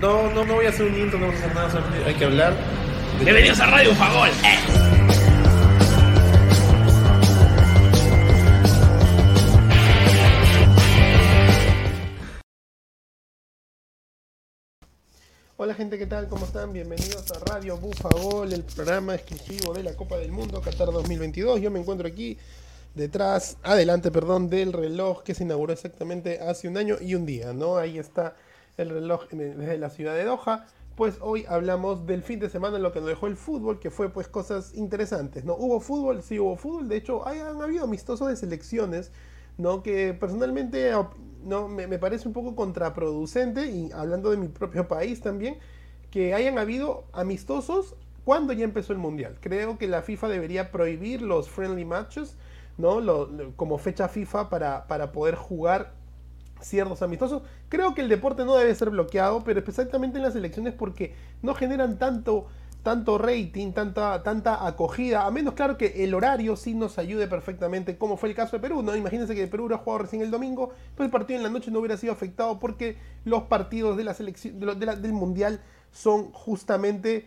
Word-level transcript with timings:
No, 0.00 0.30
no, 0.30 0.44
no 0.44 0.54
voy 0.54 0.66
a 0.66 0.68
hacer 0.70 0.86
un 0.86 0.98
intro, 0.98 1.18
no 1.18 1.26
vamos 1.26 1.40
a 1.40 1.44
hacer 1.44 1.54
nada, 1.54 1.70
solamente 1.70 2.04
hay 2.08 2.14
que 2.14 2.24
hablar. 2.24 2.52
de- 3.18 3.24
Bienvenidos 3.24 3.60
a 3.60 3.66
Radio 3.66 3.94
Fagol. 3.94 4.30
Hola 15.58 15.74
gente, 15.74 15.98
¿qué 15.98 16.06
tal? 16.06 16.28
¿Cómo 16.28 16.44
están? 16.44 16.72
Bienvenidos 16.72 17.30
a 17.32 17.38
Radio 17.38 17.78
Bufa 17.78 18.10
Gol, 18.10 18.52
el 18.52 18.62
programa 18.62 19.14
exclusivo 19.14 19.72
de 19.72 19.82
la 19.82 19.94
Copa 19.96 20.18
del 20.18 20.30
Mundo 20.30 20.60
Qatar 20.60 20.88
2022. 20.92 21.60
Yo 21.60 21.70
me 21.70 21.80
encuentro 21.80 22.06
aquí 22.06 22.36
detrás, 22.94 23.56
adelante, 23.62 24.10
perdón, 24.10 24.50
del 24.50 24.72
reloj 24.74 25.22
que 25.22 25.34
se 25.34 25.44
inauguró 25.44 25.72
exactamente 25.72 26.40
hace 26.40 26.68
un 26.68 26.76
año 26.76 26.96
y 27.00 27.14
un 27.14 27.24
día, 27.24 27.54
¿no? 27.54 27.78
Ahí 27.78 27.98
está 27.98 28.36
el 28.76 28.90
reloj 28.90 29.24
en 29.32 29.40
el- 29.40 29.58
desde 29.58 29.78
la 29.78 29.90
ciudad 29.90 30.14
de 30.14 30.24
Doha. 30.24 30.66
Pues 30.96 31.18
hoy 31.20 31.44
hablamos 31.48 32.06
del 32.06 32.22
fin 32.22 32.40
de 32.40 32.48
semana, 32.48 32.78
lo 32.78 32.90
que 32.92 33.00
nos 33.00 33.08
dejó 33.08 33.26
el 33.26 33.36
fútbol, 33.36 33.78
que 33.78 33.90
fue 33.90 34.08
pues 34.08 34.28
cosas 34.28 34.74
interesantes, 34.74 35.44
¿no? 35.44 35.54
Hubo 35.54 35.80
fútbol, 35.80 36.22
sí 36.22 36.38
hubo 36.38 36.56
fútbol, 36.56 36.88
de 36.88 36.96
hecho 36.96 37.26
hay, 37.28 37.40
han 37.40 37.60
habido 37.60 37.84
amistosos 37.84 38.28
de 38.28 38.36
selecciones, 38.36 39.12
¿no? 39.58 39.82
Que 39.82 40.14
personalmente 40.14 40.90
no, 41.44 41.68
me, 41.68 41.98
parece 41.98 42.26
un 42.28 42.34
poco 42.34 42.56
contraproducente, 42.56 43.66
y 43.66 43.90
hablando 43.92 44.30
de 44.30 44.38
mi 44.38 44.48
propio 44.48 44.88
país 44.88 45.20
también, 45.20 45.58
que 46.10 46.32
hayan 46.32 46.58
habido 46.58 47.04
amistosos 47.12 47.94
cuando 48.24 48.52
ya 48.54 48.64
empezó 48.64 48.92
el 48.94 48.98
mundial. 48.98 49.36
Creo 49.40 49.76
que 49.78 49.88
la 49.88 50.02
FIFA 50.02 50.28
debería 50.28 50.72
prohibir 50.72 51.20
los 51.20 51.48
friendly 51.50 51.84
matches, 51.84 52.36
¿no? 52.78 53.00
Como 53.56 53.78
fecha 53.78 54.08
FIFA 54.08 54.48
para, 54.48 54.86
para 54.86 55.12
poder 55.12 55.34
jugar 55.34 55.92
ciertos 56.60 57.02
amistosos. 57.02 57.42
Creo 57.68 57.94
que 57.94 58.00
el 58.02 58.08
deporte 58.08 58.44
no 58.44 58.56
debe 58.56 58.74
ser 58.74 58.90
bloqueado, 58.90 59.44
pero 59.44 59.58
especialmente 59.60 60.18
en 60.18 60.22
las 60.24 60.36
elecciones 60.36 60.74
porque 60.74 61.14
no 61.42 61.54
generan 61.54 61.98
tanto, 61.98 62.46
tanto 62.82 63.18
rating, 63.18 63.72
tanta, 63.72 64.22
tanta 64.22 64.66
acogida, 64.66 65.26
a 65.26 65.30
menos 65.30 65.54
claro 65.54 65.76
que 65.76 66.04
el 66.04 66.14
horario 66.14 66.56
sí 66.56 66.74
nos 66.74 66.98
ayude 66.98 67.26
perfectamente, 67.26 67.98
como 67.98 68.16
fue 68.16 68.28
el 68.28 68.34
caso 68.34 68.56
de 68.56 68.60
Perú, 68.62 68.82
¿no? 68.82 68.94
Imagínense 68.96 69.34
que 69.34 69.46
Perú 69.46 69.64
hubiera 69.66 69.82
jugado 69.82 70.04
recién 70.04 70.22
el 70.22 70.30
domingo, 70.30 70.70
pues 70.94 71.06
el 71.06 71.10
partido 71.10 71.36
en 71.38 71.42
la 71.42 71.50
noche 71.50 71.70
no 71.70 71.80
hubiera 71.80 71.96
sido 71.96 72.12
afectado 72.12 72.58
porque 72.58 72.96
los 73.24 73.44
partidos 73.44 73.96
de 73.96 74.04
la 74.04 74.14
selección, 74.14 74.58
del 74.60 75.12
mundial 75.12 75.60
son 75.90 76.30
justamente 76.32 77.26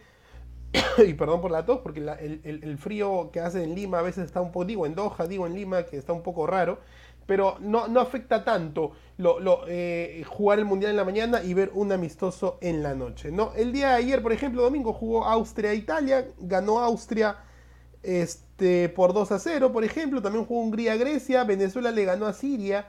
y 1.05 1.13
perdón 1.13 1.41
por 1.41 1.51
la 1.51 1.65
tos, 1.65 1.79
porque 1.79 1.99
el- 1.99 2.41
el 2.63 2.77
frío 2.77 3.29
que 3.31 3.39
hace 3.39 3.63
en 3.63 3.75
Lima 3.75 3.99
a 3.99 4.01
veces 4.01 4.25
está 4.25 4.41
un 4.41 4.51
poco, 4.51 4.65
digo 4.65 4.85
en 4.85 4.95
Doha, 4.95 5.27
digo 5.27 5.47
en 5.47 5.55
Lima, 5.55 5.83
que 5.83 5.97
está 5.97 6.13
un 6.13 6.21
poco 6.23 6.45
raro, 6.47 6.79
pero 7.29 7.57
no, 7.59 7.87
no 7.87 7.99
afecta 7.99 8.43
tanto 8.43 8.93
eh, 9.67 10.23
jugar 10.25 10.57
el 10.57 10.65
Mundial 10.65 10.89
en 10.89 10.97
la 10.97 11.05
mañana 11.05 11.43
y 11.43 11.53
ver 11.53 11.69
un 11.75 11.91
amistoso 11.91 12.57
en 12.59 12.81
la 12.81 12.95
noche. 12.95 13.31
¿no? 13.31 13.51
El 13.55 13.71
día 13.71 13.89
de 13.89 13.93
ayer, 13.97 14.23
por 14.23 14.33
ejemplo, 14.33 14.63
domingo, 14.63 14.93
jugó 14.93 15.25
Austria-Italia, 15.25 16.27
ganó 16.39 16.79
Austria 16.79 17.37
este, 18.01 18.89
por 18.89 19.13
2 19.13 19.31
a 19.31 19.37
0, 19.37 19.71
por 19.71 19.83
ejemplo, 19.83 20.23
también 20.23 20.43
jugó 20.43 20.61
Hungría-Grecia, 20.61 21.43
Venezuela 21.43 21.91
le 21.91 22.03
ganó 22.03 22.25
a 22.25 22.33
Siria, 22.33 22.87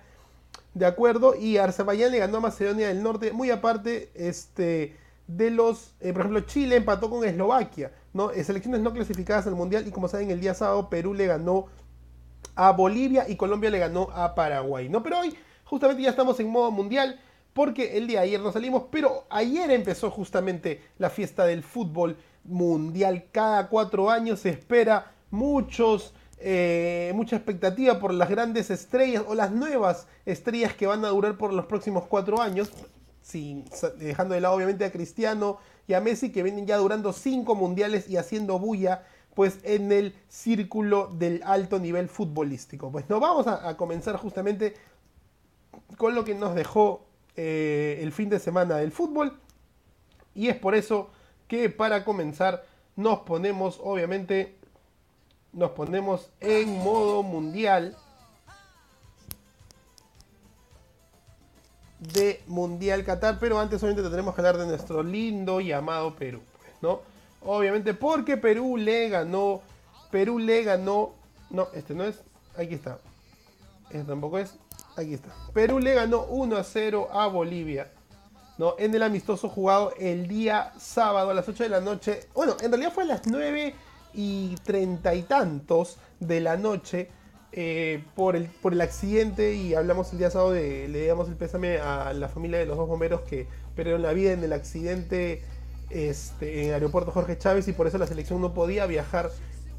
¿de 0.72 0.86
acuerdo? 0.86 1.34
Y 1.34 1.58
Azerbaiyán 1.58 2.10
le 2.10 2.20
ganó 2.20 2.38
a 2.38 2.40
Macedonia 2.40 2.88
del 2.88 3.02
Norte, 3.02 3.32
muy 3.32 3.50
aparte 3.50 4.10
este, 4.14 4.96
de 5.26 5.50
los, 5.50 5.96
eh, 6.00 6.14
por 6.14 6.22
ejemplo, 6.22 6.40
Chile 6.46 6.76
empató 6.76 7.10
con 7.10 7.26
Eslovaquia, 7.26 7.92
¿no? 8.14 8.30
Eh, 8.30 8.42
selecciones 8.42 8.80
no 8.80 8.94
clasificadas 8.94 9.46
al 9.46 9.54
Mundial 9.54 9.86
y 9.86 9.90
como 9.90 10.08
saben, 10.08 10.30
el 10.30 10.40
día 10.40 10.54
sábado 10.54 10.88
Perú 10.88 11.12
le 11.12 11.26
ganó 11.26 11.66
a 12.54 12.72
Bolivia 12.72 13.26
y 13.28 13.36
Colombia 13.36 13.70
le 13.70 13.78
ganó 13.78 14.10
a 14.12 14.34
Paraguay, 14.34 14.88
¿no? 14.88 15.02
Pero 15.02 15.20
hoy 15.20 15.36
justamente 15.64 16.02
ya 16.02 16.10
estamos 16.10 16.38
en 16.40 16.48
modo 16.48 16.70
mundial 16.70 17.20
porque 17.52 17.96
el 17.96 18.06
día 18.06 18.20
de 18.20 18.26
ayer 18.26 18.40
no 18.40 18.52
salimos, 18.52 18.84
pero 18.90 19.24
ayer 19.30 19.70
empezó 19.70 20.10
justamente 20.10 20.82
la 20.98 21.10
fiesta 21.10 21.44
del 21.44 21.62
fútbol 21.62 22.16
mundial. 22.44 23.24
Cada 23.32 23.68
cuatro 23.68 24.10
años 24.10 24.40
se 24.40 24.50
espera 24.50 25.12
muchos, 25.30 26.14
eh, 26.38 27.12
mucha 27.14 27.36
expectativa 27.36 27.98
por 27.98 28.14
las 28.14 28.28
grandes 28.28 28.70
estrellas 28.70 29.24
o 29.26 29.34
las 29.34 29.50
nuevas 29.50 30.06
estrellas 30.26 30.74
que 30.74 30.86
van 30.86 31.04
a 31.04 31.08
durar 31.08 31.36
por 31.36 31.52
los 31.52 31.66
próximos 31.66 32.04
cuatro 32.06 32.40
años. 32.40 32.70
Sin, 33.22 33.64
dejando 33.98 34.34
de 34.34 34.40
lado 34.40 34.54
obviamente 34.54 34.84
a 34.84 34.90
Cristiano 34.90 35.58
y 35.86 35.92
a 35.92 36.00
Messi 36.00 36.32
que 36.32 36.42
vienen 36.42 36.66
ya 36.66 36.78
durando 36.78 37.12
cinco 37.12 37.54
mundiales 37.54 38.08
y 38.08 38.16
haciendo 38.16 38.58
bulla 38.58 39.04
pues 39.40 39.58
en 39.62 39.90
el 39.90 40.14
círculo 40.28 41.10
del 41.14 41.42
alto 41.46 41.78
nivel 41.78 42.10
futbolístico. 42.10 42.92
Pues 42.92 43.08
no 43.08 43.20
vamos 43.20 43.46
a, 43.46 43.74
comenzar 43.78 44.16
justamente 44.16 44.74
con 45.96 46.14
lo 46.14 46.26
que 46.26 46.34
nos 46.34 46.54
dejó 46.54 47.06
eh, 47.36 48.00
el 48.02 48.12
fin 48.12 48.28
de 48.28 48.38
semana 48.38 48.76
del 48.76 48.92
fútbol 48.92 49.40
y 50.34 50.48
es 50.48 50.56
por 50.56 50.74
eso 50.74 51.08
que 51.48 51.70
para 51.70 52.04
comenzar 52.04 52.66
nos 52.96 53.20
ponemos 53.20 53.80
obviamente 53.82 54.58
nos 55.54 55.70
ponemos 55.70 56.28
en 56.40 56.76
modo 56.76 57.22
mundial 57.22 57.96
de 61.98 62.42
Mundial 62.46 63.04
Qatar, 63.04 63.38
pero 63.40 63.58
antes 63.58 63.82
obviamente 63.82 64.02
tendremos 64.02 64.34
que 64.34 64.40
hablar 64.42 64.58
de 64.58 64.66
nuestro 64.66 65.02
lindo 65.02 65.62
y 65.62 65.72
amado 65.72 66.14
Perú, 66.14 66.42
pues, 66.58 66.74
¿no? 66.82 67.19
Obviamente 67.42 67.94
porque 67.94 68.36
Perú 68.36 68.76
le 68.76 69.08
ganó, 69.08 69.62
Perú 70.10 70.38
le 70.38 70.62
ganó, 70.62 71.14
no, 71.50 71.68
este 71.74 71.94
no 71.94 72.04
es, 72.04 72.20
aquí 72.56 72.74
está, 72.74 72.98
este 73.90 74.04
tampoco 74.04 74.38
es, 74.38 74.54
aquí 74.96 75.14
está. 75.14 75.30
Perú 75.54 75.78
le 75.78 75.94
ganó 75.94 76.24
1 76.24 76.56
a 76.56 76.64
0 76.64 77.08
a 77.12 77.26
Bolivia, 77.28 77.90
¿no? 78.58 78.74
En 78.78 78.94
el 78.94 79.02
amistoso 79.02 79.48
jugado 79.48 79.94
el 79.98 80.28
día 80.28 80.72
sábado 80.78 81.30
a 81.30 81.34
las 81.34 81.48
8 81.48 81.62
de 81.62 81.68
la 81.70 81.80
noche, 81.80 82.28
bueno, 82.34 82.56
en 82.60 82.70
realidad 82.70 82.92
fue 82.92 83.04
a 83.04 83.06
las 83.06 83.26
9 83.26 83.74
y 84.12 84.56
treinta 84.62 85.14
y 85.14 85.22
tantos 85.22 85.96
de 86.18 86.40
la 86.40 86.56
noche, 86.56 87.08
eh, 87.52 88.04
por, 88.14 88.36
el, 88.36 88.44
por 88.46 88.72
el 88.72 88.80
accidente 88.80 89.54
y 89.54 89.74
hablamos 89.74 90.12
el 90.12 90.18
día 90.18 90.30
sábado 90.30 90.52
de, 90.52 90.86
le 90.86 91.04
damos 91.06 91.28
el 91.28 91.34
pésame 91.34 91.78
a 91.78 92.12
la 92.12 92.28
familia 92.28 92.60
de 92.60 92.66
los 92.66 92.76
dos 92.76 92.86
bomberos 92.86 93.22
que 93.22 93.48
perdieron 93.74 94.02
la 94.02 94.12
vida 94.12 94.30
en 94.30 94.44
el 94.44 94.52
accidente 94.52 95.42
este, 95.90 96.62
en 96.62 96.68
el 96.68 96.74
aeropuerto 96.74 97.10
Jorge 97.10 97.36
Chávez 97.38 97.68
y 97.68 97.72
por 97.72 97.86
eso 97.86 97.98
la 97.98 98.06
selección 98.06 98.40
no 98.40 98.54
podía 98.54 98.86
viajar 98.86 99.30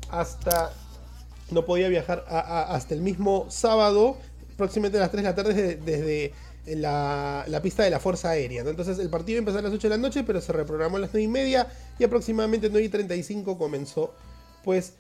hasta 0.10 0.74
no 1.52 1.66
podía 1.66 1.90
viajar 1.90 2.24
hasta 2.30 2.94
el 2.94 3.02
mismo 3.02 3.46
sábado 3.50 4.18
próximamente 4.58 4.98
a 4.98 5.02
las 5.02 5.12
3 5.12 5.24
de 5.24 5.30
la 5.30 5.36
tarde 5.36 5.76
desde, 5.76 6.34
la, 6.78 7.60
pista 7.62 7.84
de 7.84 7.90
la 7.90 8.00
Fuerza 8.00 8.30
Aérea 8.30 8.62
entonces 8.62 9.00
el 9.00 9.10
partido 9.10 9.40
empezó 9.40 9.58
a 9.58 9.62
las 9.62 9.74
8 9.74 9.82
de 9.82 9.90
la 9.90 9.98
noche 9.98 10.24
pero 10.24 10.40
se 10.40 10.54
reprogramó 10.54 10.98
a 10.98 11.02
las 11.02 11.10
9 11.12 11.24
y 11.24 11.28
media 11.28 11.68
y 12.00 12.04
aproximadamente 12.04 12.70
9 12.70 12.86
y 12.86 12.90
35 12.90 13.58
comenzó 13.58 14.14
pues 14.64 14.94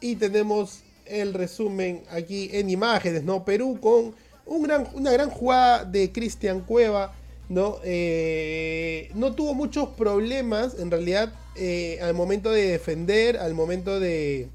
y 0.00 0.16
tenemos 0.16 0.80
el 1.06 1.34
resumen 1.34 2.02
aquí 2.10 2.50
en 2.52 2.70
imágenes, 2.70 3.24
¿no? 3.24 3.44
Perú 3.44 3.78
con 3.80 4.14
una 4.46 5.12
gran 5.12 5.30
jugada 5.30 5.84
de 5.84 6.12
Cristian 6.12 6.60
Cueva, 6.60 7.14
¿no? 7.48 7.78
Eh, 7.84 9.10
no 9.14 9.34
tuvo 9.34 9.54
muchos 9.54 9.90
problemas, 9.90 10.78
en 10.78 10.90
realidad, 10.90 11.32
eh, 11.56 11.98
al 12.02 12.14
momento 12.14 12.50
de 12.50 12.68
defender, 12.68 13.38
al 13.38 13.54
momento 13.54 14.00
de... 14.00 14.48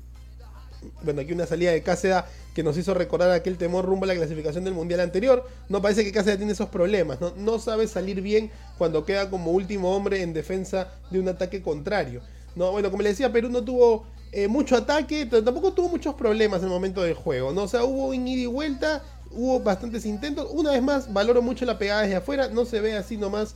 Bueno, 1.03 1.21
aquí 1.21 1.33
una 1.33 1.45
salida 1.45 1.71
de 1.71 1.83
Cáceres 1.83 2.23
que 2.55 2.63
nos 2.63 2.77
hizo 2.77 2.93
recordar 2.93 3.31
aquel 3.31 3.57
temor 3.57 3.85
rumbo 3.85 4.05
a 4.05 4.07
la 4.07 4.15
clasificación 4.15 4.63
del 4.63 4.73
Mundial 4.73 5.01
anterior. 5.01 5.45
No 5.67 5.81
parece 5.81 6.03
que 6.03 6.11
Cáceres 6.11 6.37
tiene 6.37 6.53
esos 6.53 6.69
problemas, 6.69 7.19
¿no? 7.19 7.33
No 7.37 7.59
sabe 7.59 7.87
salir 7.87 8.21
bien 8.21 8.49
cuando 8.77 9.05
queda 9.05 9.29
como 9.29 9.51
último 9.51 9.95
hombre 9.95 10.21
en 10.21 10.33
defensa 10.33 10.87
de 11.11 11.19
un 11.19 11.27
ataque 11.27 11.61
contrario. 11.61 12.21
No, 12.55 12.71
bueno, 12.71 12.91
como 12.91 13.03
le 13.03 13.09
decía, 13.09 13.31
Perú 13.31 13.49
no 13.49 13.63
tuvo 13.63 14.05
eh, 14.31 14.47
mucho 14.47 14.75
ataque, 14.75 15.25
tampoco 15.25 15.73
tuvo 15.73 15.89
muchos 15.89 16.15
problemas 16.15 16.59
en 16.59 16.65
el 16.65 16.71
momento 16.71 17.01
del 17.01 17.13
juego, 17.13 17.51
¿no? 17.51 17.63
O 17.63 17.67
sea, 17.67 17.83
hubo 17.83 18.07
un 18.07 18.27
ida 18.27 18.41
y 18.41 18.45
vuelta, 18.45 19.03
hubo 19.31 19.59
bastantes 19.61 20.05
intentos. 20.05 20.47
Una 20.51 20.71
vez 20.71 20.81
más, 20.81 21.11
valoro 21.13 21.41
mucho 21.41 21.65
la 21.65 21.77
pegada 21.77 22.01
desde 22.03 22.15
afuera, 22.17 22.47
no 22.49 22.65
se 22.65 22.79
ve 22.81 22.95
así 22.95 23.17
nomás 23.17 23.55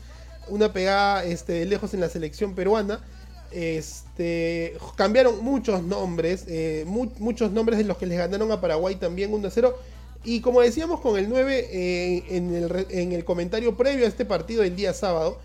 una 0.49 0.73
pegada 0.73 1.23
este, 1.23 1.65
lejos 1.65 1.93
en 1.93 1.99
la 2.01 2.09
selección 2.09 2.53
peruana. 2.55 2.99
Este, 3.51 4.75
cambiaron 4.95 5.43
muchos 5.43 5.83
nombres, 5.83 6.45
eh, 6.47 6.83
mu- 6.87 7.11
muchos 7.19 7.51
nombres 7.51 7.77
de 7.77 7.85
los 7.85 7.97
que 7.97 8.05
les 8.07 8.17
ganaron 8.17 8.51
a 8.51 8.59
Paraguay 8.61 8.95
también 8.95 9.31
1-0. 9.31 9.73
Y 10.23 10.41
como 10.41 10.61
decíamos 10.61 11.01
con 11.01 11.17
el 11.19 11.29
9 11.29 11.67
eh, 11.71 12.23
en, 12.29 12.53
el, 12.55 12.87
en 12.89 13.11
el 13.11 13.25
comentario 13.25 13.75
previo 13.77 14.05
a 14.05 14.07
este 14.07 14.25
partido 14.25 14.63
del 14.63 14.75
día 14.75 14.93
sábado, 14.93 15.37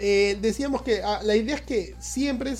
eh, 0.00 0.38
decíamos 0.40 0.82
que 0.82 1.02
ah, 1.02 1.20
la 1.24 1.36
idea 1.36 1.56
es 1.56 1.62
que 1.62 1.94
siempre 2.00 2.54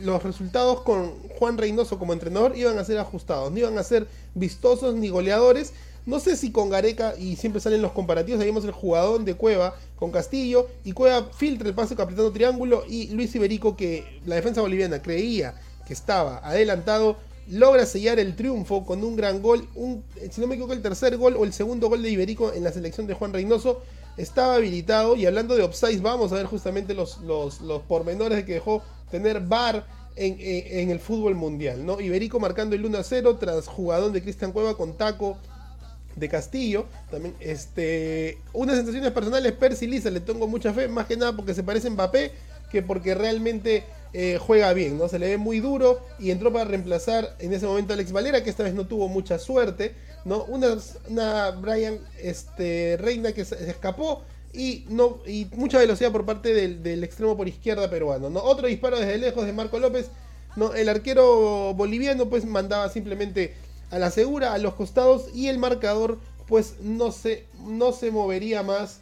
los 0.00 0.22
resultados 0.22 0.82
con 0.82 1.12
Juan 1.38 1.58
Reynoso 1.58 1.98
como 1.98 2.12
entrenador 2.12 2.56
iban 2.56 2.78
a 2.78 2.84
ser 2.84 2.98
ajustados, 2.98 3.52
no 3.52 3.58
iban 3.58 3.76
a 3.78 3.82
ser 3.82 4.06
vistosos 4.34 4.94
ni 4.94 5.08
goleadores. 5.08 5.72
No 6.06 6.20
sé 6.20 6.36
si 6.36 6.52
con 6.52 6.70
Gareca, 6.70 7.14
y 7.18 7.36
siempre 7.36 7.60
salen 7.60 7.82
los 7.82 7.92
comparativos, 7.92 8.40
ahí 8.40 8.46
vemos 8.46 8.64
el 8.64 8.70
jugador 8.70 9.24
de 9.24 9.34
Cueva 9.34 9.74
con 9.96 10.12
Castillo, 10.12 10.68
y 10.84 10.92
Cueva 10.92 11.28
filtra 11.36 11.68
el 11.68 11.74
pase 11.74 11.94
apretando 11.94 12.32
triángulo, 12.32 12.84
y 12.88 13.08
Luis 13.08 13.34
Iberico, 13.34 13.76
que 13.76 14.20
la 14.24 14.36
defensa 14.36 14.60
boliviana 14.60 15.02
creía 15.02 15.54
que 15.86 15.92
estaba 15.92 16.38
adelantado, 16.38 17.16
logra 17.48 17.86
sellar 17.86 18.18
el 18.18 18.36
triunfo 18.36 18.86
con 18.86 19.04
un 19.04 19.16
gran 19.16 19.42
gol, 19.42 19.68
si 20.30 20.40
no 20.40 20.46
me 20.46 20.54
equivoco 20.54 20.72
el 20.72 20.82
tercer 20.82 21.16
gol 21.16 21.36
o 21.36 21.44
el 21.44 21.52
segundo 21.52 21.88
gol 21.88 22.02
de 22.02 22.10
Iberico 22.10 22.52
en 22.52 22.64
la 22.64 22.72
selección 22.72 23.06
de 23.06 23.14
Juan 23.14 23.32
Reynoso, 23.32 23.82
estaba 24.16 24.54
habilitado. 24.54 25.16
Y 25.16 25.26
hablando 25.26 25.54
de 25.54 25.62
offsides, 25.62 26.02
vamos 26.02 26.32
a 26.32 26.36
ver 26.36 26.46
justamente 26.46 26.94
los, 26.94 27.18
los, 27.18 27.60
los 27.60 27.82
pormenores 27.82 28.38
de 28.38 28.44
que 28.44 28.54
dejó 28.54 28.82
tener 29.10 29.40
VAR 29.40 29.86
en, 30.16 30.90
el 30.90 30.98
fútbol 30.98 31.34
mundial. 31.34 31.84
¿no? 31.84 32.00
Iberico 32.00 32.40
marcando 32.40 32.74
el 32.74 32.84
1 32.84 32.98
a 32.98 33.04
0 33.04 33.36
tras 33.36 33.66
jugadón 33.66 34.12
de 34.12 34.22
Cristian 34.22 34.52
Cueva 34.52 34.76
con 34.76 34.96
taco 34.96 35.36
de 36.16 36.28
Castillo. 36.28 36.86
También, 37.10 37.34
este, 37.38 38.38
unas 38.52 38.76
sensaciones 38.76 39.12
personales, 39.12 39.52
Percy 39.52 39.86
Lisa, 39.86 40.10
le 40.10 40.20
tengo 40.20 40.48
mucha 40.48 40.72
fe, 40.72 40.88
más 40.88 41.06
que 41.06 41.16
nada 41.16 41.34
porque 41.34 41.54
se 41.54 41.62
parece 41.62 41.88
a 41.88 41.90
Mbappé 41.92 42.32
que 42.70 42.82
porque 42.82 43.14
realmente 43.14 43.84
eh, 44.12 44.38
juega 44.40 44.72
bien, 44.72 44.98
¿no? 44.98 45.08
Se 45.08 45.18
le 45.18 45.28
ve 45.28 45.36
muy 45.36 45.60
duro 45.60 46.00
y 46.18 46.30
entró 46.30 46.52
para 46.52 46.64
reemplazar 46.64 47.36
en 47.38 47.52
ese 47.52 47.66
momento 47.66 47.92
a 47.92 47.94
Alex 47.94 48.12
Valera, 48.12 48.42
que 48.42 48.50
esta 48.50 48.62
vez 48.62 48.74
no 48.74 48.86
tuvo 48.86 49.08
mucha 49.08 49.38
suerte, 49.38 49.94
¿no? 50.24 50.44
Una, 50.44 50.76
una 51.08 51.50
Brian 51.50 51.98
este, 52.20 52.96
Reina 52.98 53.32
que 53.32 53.44
se 53.44 53.70
escapó 53.70 54.24
y, 54.52 54.86
no, 54.88 55.18
y 55.26 55.46
mucha 55.54 55.78
velocidad 55.78 56.12
por 56.12 56.24
parte 56.24 56.54
del, 56.54 57.04
extremo 57.04 57.36
por 57.36 57.46
izquierda 57.46 57.90
peruano, 57.90 58.30
¿no? 58.30 58.42
Otro 58.42 58.68
disparo 58.68 58.98
desde 58.98 59.18
lejos 59.18 59.44
de 59.44 59.52
Marco 59.52 59.78
López, 59.78 60.08
¿no? 60.56 60.72
El 60.72 60.88
arquero 60.88 61.74
boliviano 61.74 62.28
pues 62.28 62.44
mandaba 62.46 62.88
simplemente 62.88 63.54
a 63.90 63.98
la 63.98 64.10
segura, 64.10 64.52
a 64.52 64.58
los 64.58 64.74
costados 64.74 65.28
y 65.34 65.48
el 65.48 65.58
marcador 65.58 66.18
pues 66.46 66.76
no 66.80 67.12
se, 67.12 67.46
no 67.66 67.92
se 67.92 68.10
movería 68.10 68.62
más. 68.62 69.00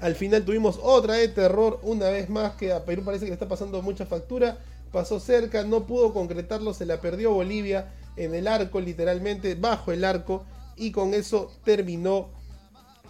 Al 0.00 0.14
final 0.14 0.44
tuvimos 0.44 0.78
otra 0.82 1.14
de 1.14 1.28
terror 1.28 1.78
una 1.82 2.08
vez 2.08 2.28
más 2.28 2.52
que 2.54 2.72
a 2.72 2.84
Perú 2.84 3.02
parece 3.04 3.24
que 3.24 3.30
le 3.30 3.34
está 3.34 3.48
pasando 3.48 3.82
mucha 3.82 4.06
factura. 4.06 4.58
Pasó 4.90 5.20
cerca, 5.20 5.64
no 5.64 5.84
pudo 5.86 6.12
concretarlo, 6.12 6.74
se 6.74 6.86
la 6.86 7.00
perdió 7.00 7.32
Bolivia 7.32 7.92
en 8.16 8.34
el 8.34 8.46
arco 8.46 8.80
literalmente, 8.80 9.54
bajo 9.54 9.92
el 9.92 10.04
arco 10.04 10.44
y 10.76 10.92
con 10.92 11.14
eso 11.14 11.50
terminó 11.64 12.28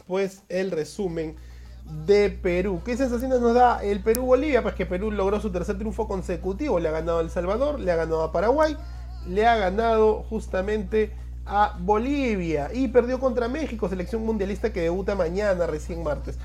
pues 0.07 0.43
el 0.49 0.71
resumen 0.71 1.37
de 2.07 2.31
Perú. 2.31 2.81
¿Qué 2.85 2.97
sensaciones 2.97 3.41
nos 3.41 3.55
da 3.55 3.83
el 3.83 4.01
Perú-Bolivia? 4.01 4.63
Pues 4.63 4.75
que 4.75 4.87
Perú 4.87 5.11
logró 5.11 5.41
su 5.41 5.51
tercer 5.51 5.77
triunfo 5.79 6.07
consecutivo, 6.07 6.79
le 6.79 6.89
ha 6.89 6.93
ganado 6.93 7.19
a 7.19 7.23
El 7.23 7.31
Salvador, 7.31 7.81
le 7.81 7.91
ha 7.91 7.97
ganado 7.97 8.23
a 8.23 8.33
Paraguay 8.33 8.77
le 9.29 9.47
ha 9.47 9.57
ganado 9.57 10.25
justamente 10.29 11.13
a 11.47 11.77
Bolivia. 11.81 12.71
Y 12.73 12.89
perdió 12.89 13.19
contra 13.19 13.49
México, 13.49 13.89
selección 13.89 14.25
mundialista 14.25 14.73
que 14.73 14.81
debuta 14.81 15.15
mañana, 15.15 15.67
recién 15.67 16.03
martes. 16.03 16.39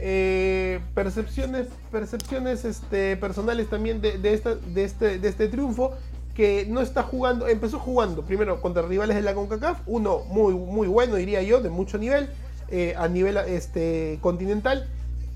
Eh, 0.00 0.78
percepciones 0.94 1.66
percepciones 1.90 2.64
este, 2.64 3.16
personales 3.16 3.68
también 3.68 4.00
de, 4.00 4.32
esta, 4.32 4.54
de, 4.54 4.84
este, 4.84 5.18
de 5.18 5.28
este 5.28 5.48
triunfo 5.48 5.92
que 6.38 6.66
no 6.68 6.80
está 6.80 7.02
jugando, 7.02 7.48
empezó 7.48 7.80
jugando 7.80 8.22
primero 8.22 8.60
contra 8.60 8.82
rivales 8.82 9.16
de 9.16 9.22
la 9.22 9.34
CONCACAF, 9.34 9.80
uno 9.86 10.20
muy, 10.28 10.54
muy 10.54 10.86
bueno 10.86 11.16
diría 11.16 11.42
yo, 11.42 11.60
de 11.60 11.68
mucho 11.68 11.98
nivel, 11.98 12.30
eh, 12.68 12.94
a 12.96 13.08
nivel 13.08 13.36
este, 13.38 14.20
continental, 14.20 14.88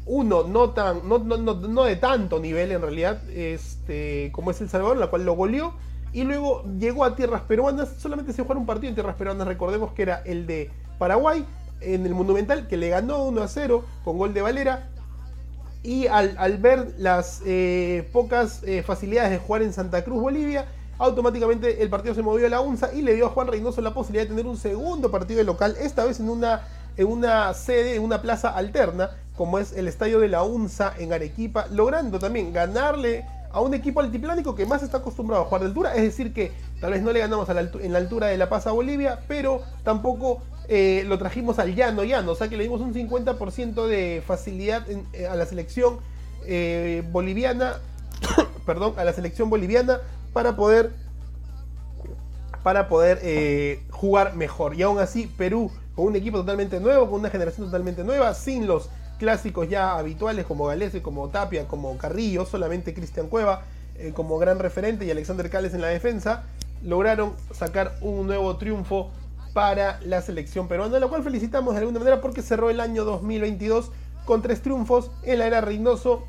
uno 0.07 0.45
no, 0.45 0.71
tan, 0.71 1.09
no, 1.09 1.19
no, 1.19 1.37
no, 1.39 1.85
de 1.85 1.97
tanto 1.97 2.39
nivel 2.39 2.71
en 2.71 2.83
realidad, 2.83 3.21
este, 3.31 4.31
como 4.31 4.53
es 4.53 4.61
El 4.61 4.69
Salvador, 4.69 4.97
la 4.97 5.09
cual 5.09 5.25
lo 5.25 5.35
goleó, 5.35 5.75
y 6.13 6.25
luego 6.25 6.65
llegó 6.79 7.05
a 7.05 7.17
tierras 7.17 7.43
peruanas. 7.43 7.89
Solamente 7.99 8.33
se 8.33 8.43
jugó 8.43 8.55
un 8.55 8.67
partido 8.67 8.89
en 8.89 8.95
tierras 8.95 9.17
peruanas, 9.17 9.47
recordemos 9.47 9.93
que 9.93 10.03
era 10.03 10.23
el 10.25 10.47
de 10.47 10.71
Paraguay, 10.99 11.45
en 11.81 12.07
el 12.07 12.15
Monumental, 12.15 12.69
que 12.69 12.77
le 12.77 12.91
ganó 12.91 13.25
1 13.25 13.43
a 13.43 13.49
0 13.49 13.85
con 14.05 14.19
gol 14.19 14.35
de 14.35 14.43
Valera. 14.43 14.89
Y 15.83 16.07
al, 16.07 16.59
ver 16.59 16.95
las 16.99 17.43
eh, 17.45 18.09
pocas 18.13 18.63
eh, 18.63 18.83
facilidades 18.83 19.33
de 19.33 19.39
jugar 19.39 19.63
en 19.63 19.73
Santa 19.73 20.05
Cruz, 20.05 20.21
Bolivia, 20.21 20.67
automáticamente 20.99 21.83
el 21.83 21.91
partido 21.91 22.15
se 22.15 22.23
movió 22.23 22.47
a 22.47 22.51
la 22.51 22.61
UNSA 22.61 22.95
y 22.95 23.03
le 23.03 23.15
dio 23.15 23.27
a 23.27 23.31
Juan 23.31 23.49
Reynoso 23.49 23.81
la 23.81 23.93
posibilidad 23.93 24.25
de 24.25 24.29
tener 24.29 24.47
un 24.47 24.57
segundo 24.57 25.11
partido 25.11 25.39
de 25.39 25.45
local, 25.45 25.77
esta 25.81 26.05
vez 26.05 26.21
en 26.21 26.29
una, 26.29 26.63
en 26.97 27.09
una 27.09 27.53
sede, 27.55 27.97
en 27.97 28.03
una 28.03 28.23
plaza 28.23 28.51
alterna, 28.51 29.11
como 29.37 29.59
es 29.59 29.73
el 29.73 29.89
estadio 29.89 30.21
de 30.21 30.29
la 30.29 30.45
UNSA 30.45 30.95
en 30.99 31.13
Arequipa, 31.13 31.67
logrando 31.73 32.21
también 32.21 32.53
ganarle 32.53 33.27
a 33.53 33.61
un 33.61 33.75
equipo 33.75 34.01
altiplánico 34.01 34.55
que 34.55 34.67
más 34.67 34.83
está 34.83 34.99
acostumbrado 34.99 35.43
a 35.43 35.45
jugar 35.47 35.63
de 35.63 35.69
altura, 35.69 35.95
es 35.95 36.03
decir 36.03 36.33
que 36.33 36.53
tal 36.81 36.93
vez 36.93 37.03
no 37.03 37.13
le 37.13 37.21
ganamos 37.21 37.49
en 37.49 37.93
la 37.93 37.99
altura 37.99 38.29
de 38.29 38.39
La 38.39 38.49
Paz 38.49 38.67
a 38.67 38.73
Bolivia, 38.73 39.21
pero 39.29 39.63
tampoco 39.85 40.43
eh, 40.69 41.05
lo 41.07 41.19
trajimos 41.19 41.59
al 41.59 41.75
llano 41.75 42.05
llano, 42.05 42.33
o 42.33 42.35
sea 42.35 42.49
que 42.49 42.57
le 42.57 42.63
dimos 42.63 42.81
un 42.81 42.95
50% 42.95 43.87
de 43.87 44.23
facilidad 44.27 44.87
eh, 44.89 45.27
a 45.27 45.35
la 45.37 45.45
selección 45.45 45.99
eh, 46.47 47.03
boliviana, 47.11 47.81
perdón, 48.67 48.95
a 48.97 49.05
la 49.05 49.13
selección 49.13 49.51
boliviana 49.51 50.01
para 50.33 50.57
poder 50.57 50.93
para 52.63 52.89
poder 52.89 53.81
jugar 53.91 54.37
mejor. 54.37 54.77
Y 54.77 54.83
aún 54.83 55.01
así, 55.01 55.27
Perú, 55.27 55.73
con 55.97 56.07
un 56.07 56.15
equipo 56.15 56.39
totalmente 56.39 56.79
nuevo, 56.79 57.11
con 57.11 57.19
una 57.19 57.29
generación 57.29 57.67
totalmente 57.67 58.05
nueva, 58.05 58.33
sin 58.35 58.69
los 58.69 58.89
clásicos 59.23 59.69
ya 59.69 59.97
habituales 59.97 60.45
como 60.47 60.67
Galese, 60.67 61.01
como 61.01 61.29
Tapia, 61.29 61.69
como 61.69 61.97
Carrillo, 61.97 62.45
solamente 62.45 62.93
Cristian 62.93 63.29
Cueva 63.29 63.63
eh, 63.95 64.11
como 64.13 64.37
gran 64.37 64.59
referente 64.59 65.05
y 65.05 65.13
Alexander 65.13 65.49
Cales 65.49 65.75
en 65.75 65.81
la 65.81 65.87
defensa, 65.87 66.43
lograron 66.83 67.35
sacar 67.53 67.95
un 68.01 68.27
nuevo 68.27 68.57
triunfo 68.57 69.13
para 69.53 70.01
la 70.01 70.23
selección 70.23 70.67
peruana, 70.67 70.99
la 70.99 71.07
cual 71.07 71.23
felicitamos 71.23 71.75
de 71.75 71.79
alguna 71.83 72.01
manera 72.01 72.21
porque 72.21 72.43
cerró 72.43 72.69
el 72.69 72.81
año 72.81 73.05
2022 73.05 73.93
con 74.25 74.43
tres 74.43 74.61
triunfos 74.61 75.13
en 75.23 75.39
la 75.39 75.47
era 75.47 75.61
Reynoso, 75.61 76.25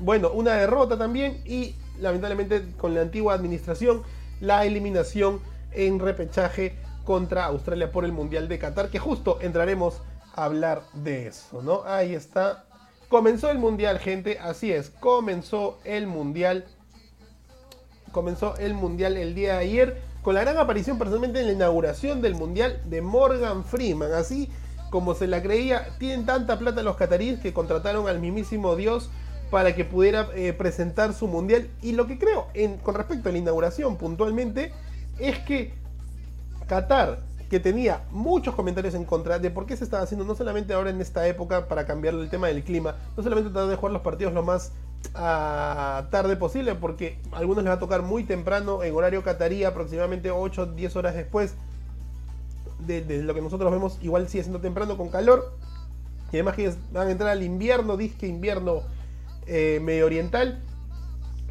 bueno, 0.00 0.32
una 0.32 0.54
derrota 0.54 0.98
también 0.98 1.40
y 1.44 1.76
lamentablemente 2.00 2.64
con 2.78 2.96
la 2.96 3.02
antigua 3.02 3.34
administración 3.34 4.02
la 4.40 4.64
eliminación 4.64 5.38
en 5.70 6.00
repechaje 6.00 6.74
contra 7.04 7.44
Australia 7.44 7.92
por 7.92 8.04
el 8.04 8.10
Mundial 8.10 8.48
de 8.48 8.58
Qatar, 8.58 8.90
que 8.90 8.98
justo 8.98 9.38
entraremos 9.40 10.02
hablar 10.34 10.82
de 10.92 11.28
eso, 11.28 11.62
¿no? 11.62 11.82
Ahí 11.84 12.14
está. 12.14 12.64
Comenzó 13.08 13.50
el 13.50 13.58
mundial, 13.58 13.98
gente. 13.98 14.38
Así 14.38 14.72
es, 14.72 14.90
comenzó 14.90 15.78
el 15.84 16.06
mundial. 16.06 16.64
Comenzó 18.12 18.56
el 18.56 18.74
mundial 18.74 19.16
el 19.16 19.34
día 19.34 19.54
de 19.54 19.58
ayer. 19.58 20.02
Con 20.22 20.34
la 20.34 20.40
gran 20.40 20.56
aparición 20.56 20.98
personalmente 20.98 21.40
en 21.40 21.46
la 21.46 21.52
inauguración 21.52 22.22
del 22.22 22.34
mundial 22.34 22.80
de 22.86 23.02
Morgan 23.02 23.64
Freeman. 23.64 24.12
Así 24.12 24.50
como 24.90 25.14
se 25.14 25.26
la 25.26 25.42
creía, 25.42 25.88
tienen 25.98 26.24
tanta 26.24 26.58
plata 26.58 26.82
los 26.82 26.96
cataríes 26.96 27.40
que 27.40 27.52
contrataron 27.52 28.08
al 28.08 28.20
mismísimo 28.20 28.76
Dios 28.76 29.10
para 29.50 29.74
que 29.74 29.84
pudiera 29.84 30.28
eh, 30.34 30.52
presentar 30.52 31.12
su 31.14 31.26
mundial. 31.26 31.68
Y 31.82 31.92
lo 31.92 32.06
que 32.06 32.18
creo 32.18 32.48
con 32.82 32.94
respecto 32.94 33.28
a 33.28 33.32
la 33.32 33.38
inauguración 33.38 33.96
puntualmente 33.96 34.72
es 35.18 35.38
que 35.40 35.74
Qatar 36.66 37.18
que 37.54 37.60
tenía 37.60 38.02
muchos 38.10 38.52
comentarios 38.56 38.94
en 38.94 39.04
contra 39.04 39.38
de 39.38 39.48
por 39.48 39.64
qué 39.64 39.76
se 39.76 39.84
estaba 39.84 40.02
haciendo, 40.02 40.24
no 40.24 40.34
solamente 40.34 40.74
ahora 40.74 40.90
en 40.90 41.00
esta 41.00 41.24
época 41.28 41.68
para 41.68 41.86
cambiar 41.86 42.14
el 42.14 42.28
tema 42.28 42.48
del 42.48 42.64
clima, 42.64 42.96
no 43.16 43.22
solamente 43.22 43.50
tratar 43.50 43.70
de 43.70 43.76
jugar 43.76 43.92
los 43.92 44.02
partidos 44.02 44.32
lo 44.32 44.42
más 44.42 44.72
ah, 45.14 46.08
tarde 46.10 46.34
posible, 46.34 46.74
porque 46.74 47.16
a 47.30 47.36
algunos 47.36 47.62
les 47.62 47.70
va 47.70 47.76
a 47.76 47.78
tocar 47.78 48.02
muy 48.02 48.24
temprano, 48.24 48.82
en 48.82 48.92
horario 48.92 49.22
catarí, 49.22 49.62
aproximadamente 49.62 50.32
8 50.32 50.62
o 50.62 50.66
10 50.66 50.96
horas 50.96 51.14
después 51.14 51.54
de, 52.80 53.22
lo 53.22 53.32
que 53.34 53.40
nosotros 53.40 53.70
vemos, 53.70 54.00
igual 54.02 54.28
sigue 54.28 54.42
siendo 54.42 54.60
temprano 54.60 54.96
con 54.96 55.08
calor, 55.08 55.56
y 56.32 56.38
además 56.38 56.56
que 56.56 56.74
van 56.90 57.06
a 57.06 57.10
entrar 57.12 57.30
al 57.30 57.44
invierno, 57.44 57.96
disque 57.96 58.26
invierno 58.26 58.80
eh, 59.46 59.78
medio 59.80 60.06
oriental, 60.06 60.60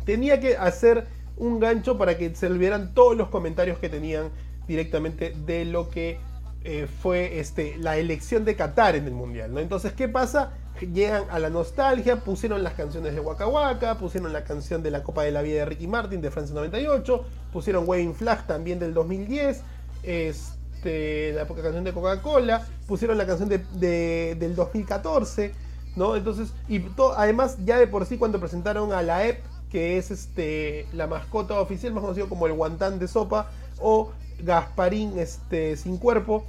tenía 0.04 0.42
que 0.42 0.58
hacer 0.58 1.08
un 1.38 1.62
gancho 1.62 1.98
para 1.98 2.18
que 2.18 2.36
se 2.36 2.48
olvidaran 2.48 2.94
todos 2.94 3.16
los 3.16 3.30
comentarios 3.30 3.78
que 3.78 3.88
tenían 3.88 4.32
directamente 4.68 5.36
de 5.46 5.66
lo 5.66 5.90
que 5.90 6.20
eh, 6.66 6.88
fue 7.02 7.40
este, 7.40 7.76
la 7.78 7.98
elección 7.98 8.46
de 8.46 8.56
Qatar 8.56 8.96
en 8.96 9.06
el 9.06 9.14
Mundial. 9.14 9.54
¿no? 9.54 9.60
Entonces, 9.60 9.92
¿qué 9.92 10.08
pasa? 10.08 10.54
Llegan 10.94 11.26
a 11.30 11.40
la 11.40 11.50
nostalgia, 11.50 12.22
pusieron 12.22 12.64
las 12.64 12.74
canciones 12.74 13.14
de 13.14 13.20
Waka 13.20 13.48
Waka, 13.48 13.98
pusieron 13.98 14.32
la 14.32 14.46
canción 14.46 14.82
de 14.82 14.90
la 14.90 15.04
Copa 15.04 15.24
de 15.24 15.32
la 15.32 15.42
Vida 15.42 15.60
de 15.60 15.66
Ricky 15.66 15.88
Martin 15.88 16.22
de 16.22 16.32
Francia 16.32 16.56
98, 16.56 17.26
pusieron 17.52 17.84
Waving 17.88 18.16
Flag 18.16 18.48
también 18.48 18.80
del 18.80 18.94
2010, 18.94 19.62
este, 20.04 21.34
la 21.34 21.46
canción 21.46 21.84
de 21.84 21.94
Coca-Cola, 21.94 22.66
pusieron 22.88 23.18
la 23.18 23.26
canción 23.26 23.50
de, 23.50 24.36
del 24.36 24.56
2014, 24.56 25.54
¿no? 25.96 26.16
Entonces, 26.16 26.54
y 26.70 26.82
además 27.18 27.58
ya 27.66 27.78
de 27.78 27.88
por 27.88 28.06
sí 28.06 28.18
cuando 28.18 28.40
presentaron 28.40 28.94
a 28.94 29.02
la 29.02 29.28
EP, 29.28 29.44
que 29.70 29.98
es 29.98 30.12
este, 30.12 30.88
la 30.94 31.08
mascota 31.08 31.60
oficial 31.60 31.94
más 31.94 32.04
conocido 32.04 32.30
como 32.30 32.48
el 32.48 32.54
guantán 32.54 33.00
de 33.00 33.08
sopa, 33.08 33.50
o 33.80 34.12
Gasparín 34.44 35.18
este, 35.18 35.76
sin 35.78 35.98
cuerpo, 35.98 36.46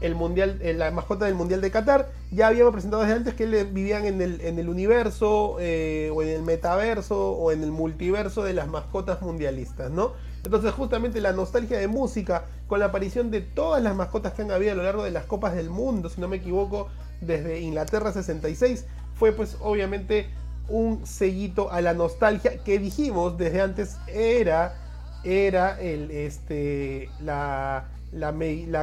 el 0.00 0.14
mundial, 0.14 0.58
eh, 0.62 0.74
la 0.74 0.90
mascota 0.90 1.24
del 1.24 1.34
Mundial 1.34 1.60
de 1.60 1.70
Qatar. 1.70 2.10
Ya 2.30 2.48
habíamos 2.48 2.72
presentado 2.72 3.02
desde 3.02 3.16
antes 3.16 3.34
que 3.34 3.46
vivían 3.64 4.04
en 4.04 4.20
el, 4.20 4.40
en 4.40 4.58
el 4.58 4.68
universo, 4.68 5.56
eh, 5.60 6.10
o 6.14 6.22
en 6.22 6.28
el 6.28 6.42
metaverso, 6.42 7.32
o 7.32 7.52
en 7.52 7.62
el 7.62 7.70
multiverso 7.70 8.42
de 8.42 8.52
las 8.52 8.68
mascotas 8.68 9.22
mundialistas, 9.22 9.90
¿no? 9.90 10.12
Entonces, 10.44 10.72
justamente 10.72 11.20
la 11.20 11.32
nostalgia 11.32 11.78
de 11.78 11.88
música, 11.88 12.44
con 12.66 12.80
la 12.80 12.86
aparición 12.86 13.30
de 13.30 13.40
todas 13.40 13.82
las 13.82 13.94
mascotas 13.94 14.34
que 14.34 14.42
han 14.42 14.50
habido 14.50 14.72
a 14.72 14.74
lo 14.74 14.82
largo 14.82 15.04
de 15.04 15.10
las 15.10 15.24
Copas 15.24 15.54
del 15.54 15.70
Mundo, 15.70 16.10
si 16.10 16.20
no 16.20 16.28
me 16.28 16.36
equivoco, 16.36 16.88
desde 17.20 17.60
Inglaterra 17.60 18.12
66, 18.12 18.84
fue 19.14 19.32
pues 19.32 19.56
obviamente 19.60 20.26
un 20.68 21.06
sellito 21.06 21.70
a 21.70 21.80
la 21.80 21.94
nostalgia 21.94 22.58
que 22.62 22.78
dijimos 22.78 23.36
desde 23.36 23.60
antes 23.60 23.96
era 24.06 24.83
era 25.24 25.80
el, 25.80 26.10
este, 26.10 27.08
la, 27.20 27.88
la, 28.12 28.32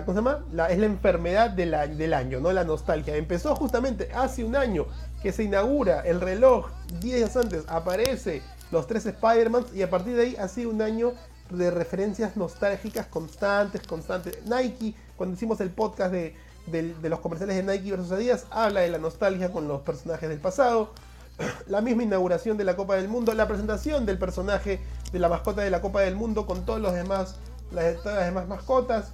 ¿cómo 0.05 0.17
se 0.17 0.23
llama? 0.23 0.45
La, 0.51 0.69
es 0.69 0.79
la 0.79 0.85
enfermedad 0.85 1.51
del 1.51 2.13
año, 2.13 2.39
¿no? 2.39 2.51
La 2.51 2.63
nostalgia. 2.63 3.15
Empezó 3.15 3.55
justamente 3.55 4.09
hace 4.13 4.43
un 4.43 4.55
año 4.55 4.85
que 5.21 5.31
se 5.31 5.43
inaugura 5.43 6.01
el 6.01 6.19
reloj, 6.19 6.69
10 6.99 7.01
días 7.01 7.37
antes 7.37 7.63
aparece 7.67 8.41
los 8.71 8.87
tres 8.87 9.05
Spider-Man 9.05 9.65
y 9.73 9.83
a 9.83 9.89
partir 9.89 10.15
de 10.15 10.23
ahí 10.23 10.35
ha 10.39 10.47
sido 10.47 10.71
un 10.71 10.81
año 10.81 11.13
de 11.49 11.69
referencias 11.69 12.37
nostálgicas 12.37 13.05
constantes, 13.07 13.81
constantes. 13.85 14.39
Nike, 14.45 14.95
cuando 15.15 15.35
hicimos 15.35 15.59
el 15.61 15.69
podcast 15.69 16.11
de, 16.13 16.35
de 16.67 17.09
los 17.09 17.19
comerciales 17.19 17.55
de 17.57 17.63
Nike 17.63 17.91
versus 17.91 18.11
Adidas, 18.11 18.45
habla 18.49 18.79
de 18.79 18.89
la 18.89 18.97
nostalgia 18.97 19.51
con 19.51 19.67
los 19.67 19.81
personajes 19.81 20.29
del 20.29 20.39
pasado. 20.39 20.93
La 21.67 21.81
misma 21.81 22.03
inauguración 22.03 22.57
de 22.57 22.63
la 22.63 22.75
Copa 22.75 22.95
del 22.95 23.07
Mundo, 23.07 23.33
la 23.33 23.47
presentación 23.47 24.05
del 24.05 24.17
personaje 24.17 24.79
de 25.11 25.19
la 25.19 25.29
mascota 25.29 25.61
de 25.61 25.69
la 25.69 25.81
Copa 25.81 26.01
del 26.01 26.15
Mundo 26.15 26.45
con 26.45 26.65
todos 26.65 26.79
los 26.79 26.93
demás, 26.93 27.35
las, 27.71 27.97
todas 27.97 28.17
las 28.17 28.25
demás 28.25 28.47
mascotas 28.47 29.13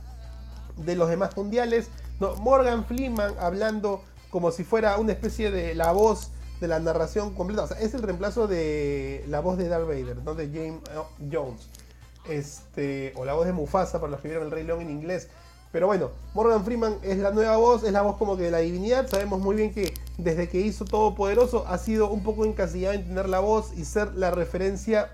de 0.78 0.96
los 0.96 1.10
demás 1.10 1.36
mundiales. 1.36 1.90
No, 2.20 2.36
Morgan 2.36 2.86
Freeman 2.86 3.34
hablando 3.40 4.04
como 4.30 4.52
si 4.52 4.64
fuera 4.64 4.98
una 4.98 5.14
especie 5.14 5.52
de 5.52 5.76
la 5.76 5.92
voz 5.92 6.32
de 6.60 6.68
la 6.68 6.80
narración 6.80 7.34
completa. 7.34 7.68
Es 7.80 7.94
el 7.94 8.02
reemplazo 8.02 8.48
de 8.48 9.24
la 9.28 9.40
voz 9.40 9.58
de 9.58 9.68
Darth 9.68 9.88
Vader, 9.88 10.18
¿no? 10.24 10.34
De 10.34 10.48
James 10.48 10.82
eh, 10.92 11.28
Jones. 11.32 11.70
Este, 12.28 13.14
o 13.16 13.26
la 13.26 13.34
voz 13.34 13.46
de 13.46 13.54
Mufasa 13.54 14.00
para 14.00 14.12
los 14.12 14.22
que 14.22 14.28
vieron 14.28 14.46
el 14.46 14.52
Rey 14.52 14.64
León 14.64 14.82
en 14.82 14.90
inglés. 14.90 15.30
Pero 15.72 15.88
bueno, 15.88 16.12
Morgan 16.34 16.64
Freeman 16.64 16.98
es 17.04 17.18
la 17.18 17.32
nueva 17.32 17.58
voz, 17.58 17.84
es 17.84 17.92
la 17.92 18.02
voz 18.02 18.18
como 18.18 18.38
que 18.38 18.44
de 18.44 18.52
la 18.52 18.60
divinidad. 18.60 19.08
Sabemos 19.08 19.40
muy 19.40 19.56
bien 19.56 19.74
que 19.74 19.94
desde 20.18 20.48
que 20.48 20.60
hizo 20.60 20.86
Todopoderoso 20.86 21.66
ha 21.68 21.78
sido 21.78 22.10
un 22.10 22.24
poco 22.24 22.46
encasillado 22.46 22.94
en 22.94 23.06
tener 23.06 23.28
la 23.28 23.40
voz 23.40 23.78
y 23.78 23.86
ser 23.86 24.14
la 24.16 24.32
referencia 24.32 25.10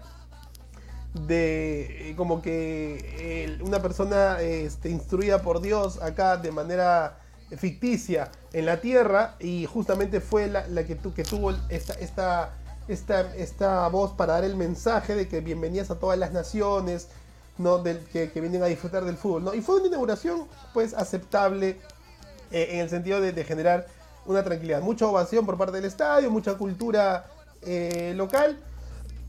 de 1.27 2.09
eh, 2.09 2.15
como 2.15 2.41
que 2.41 3.57
una 3.63 3.81
persona 3.81 4.41
este, 4.41 4.89
instruida 4.89 5.41
por 5.41 5.61
Dios 5.61 6.01
acá 6.01 6.37
de 6.37 6.51
manera 6.51 7.19
ficticia 7.57 8.31
en 8.51 8.65
la 8.65 8.81
tierra 8.81 9.35
y 9.39 9.65
justamente 9.65 10.21
fue 10.21 10.47
la, 10.47 10.65
que, 10.85 10.97
que, 10.97 11.23
tuvo 11.23 11.51
esta, 11.69 11.93
esta, 11.93 12.53
esta, 12.87 13.35
esta, 13.35 13.87
voz 13.89 14.13
para 14.13 14.33
dar 14.33 14.43
el 14.43 14.55
mensaje 14.55 15.15
de 15.15 15.27
que 15.27 15.41
bienvenidas 15.41 15.91
a 15.91 15.99
todas 15.99 16.17
las 16.17 16.31
naciones 16.31 17.09
que, 18.11 18.41
vienen 18.41 18.63
a 18.63 18.67
disfrutar 18.67 19.05
del 19.05 19.17
fútbol. 19.17 19.55
Y 19.55 19.61
fue 19.61 19.77
una 19.77 19.87
inauguración 19.87 20.47
pues 20.73 20.93
aceptable 20.93 21.79
eh, 22.51 22.69
en 22.71 22.79
el 22.79 22.89
sentido 22.89 23.21
de, 23.21 23.43
generar 23.43 23.87
una 24.25 24.43
tranquilidad. 24.43 24.81
Mucha 24.81 25.07
ovación 25.07 25.45
por 25.45 25.57
parte 25.57 25.75
del 25.75 25.85
estadio, 25.85 26.31
mucha 26.31 26.55
cultura 26.55 27.25
eh, 27.61 28.13
local. 28.15 28.57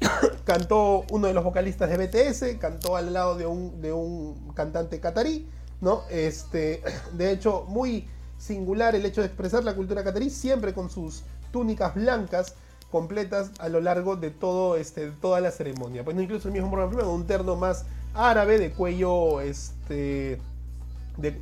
cantó 0.45 1.05
uno 1.11 1.29
de 1.29 1.35
los 1.35 1.45
vocalistas 1.45 1.89
de 1.89 1.97
BTS, 1.97 2.59
cantó 2.59 2.97
al 2.97 3.13
lado 3.13 3.37
de 3.37 3.47
un, 3.47 3.81
de 3.81 3.93
un 3.93 4.53
cantante 4.55 5.01
catarí, 5.01 5.49
¿no? 5.81 6.03
Este, 6.11 6.83
de 7.13 7.31
hecho, 7.31 7.65
muy 7.69 8.09
singular 8.39 8.95
el 8.95 9.05
hecho 9.07 9.21
de 9.21 9.29
expresar 9.29 9.65
la 9.65 9.75
cultura 9.75 10.05
catarí, 10.05 10.31
siempre 10.31 10.75
con 10.75 10.91
sus 10.91 11.25
túnicas 11.51 11.95
blancas 11.95 12.55
completas 12.95 13.51
a 13.59 13.69
lo 13.69 13.81
largo 13.81 14.15
de 14.15 14.31
todo 14.31 14.77
este, 14.77 15.11
toda 15.11 15.41
la 15.41 15.51
ceremonia. 15.51 16.05
Pues 16.05 16.17
incluso 16.17 16.47
el 16.47 16.55
mismo 16.55 16.69
Morgan 16.69 16.93
Freeman 16.93 17.09
un 17.13 17.27
terno 17.27 17.57
más 17.57 17.87
árabe 18.15 18.57
de 18.57 18.71
cuello, 18.71 19.41
este, 19.41 20.41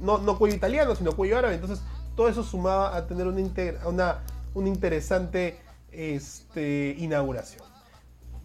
no, 0.01 0.17
no, 0.17 0.39
cuello 0.39 0.57
italiano, 0.57 0.95
sino 0.95 1.13
cuello 1.13 1.37
árabe. 1.37 1.57
Entonces 1.57 1.83
todo 2.17 2.31
eso 2.31 2.43
sumaba 2.43 2.97
a 2.97 3.07
tener 3.07 3.27
una, 3.27 3.43
una, 3.85 4.21
una 4.55 4.67
interesante 4.67 5.59
este, 5.91 6.97
inauguración. 6.99 7.67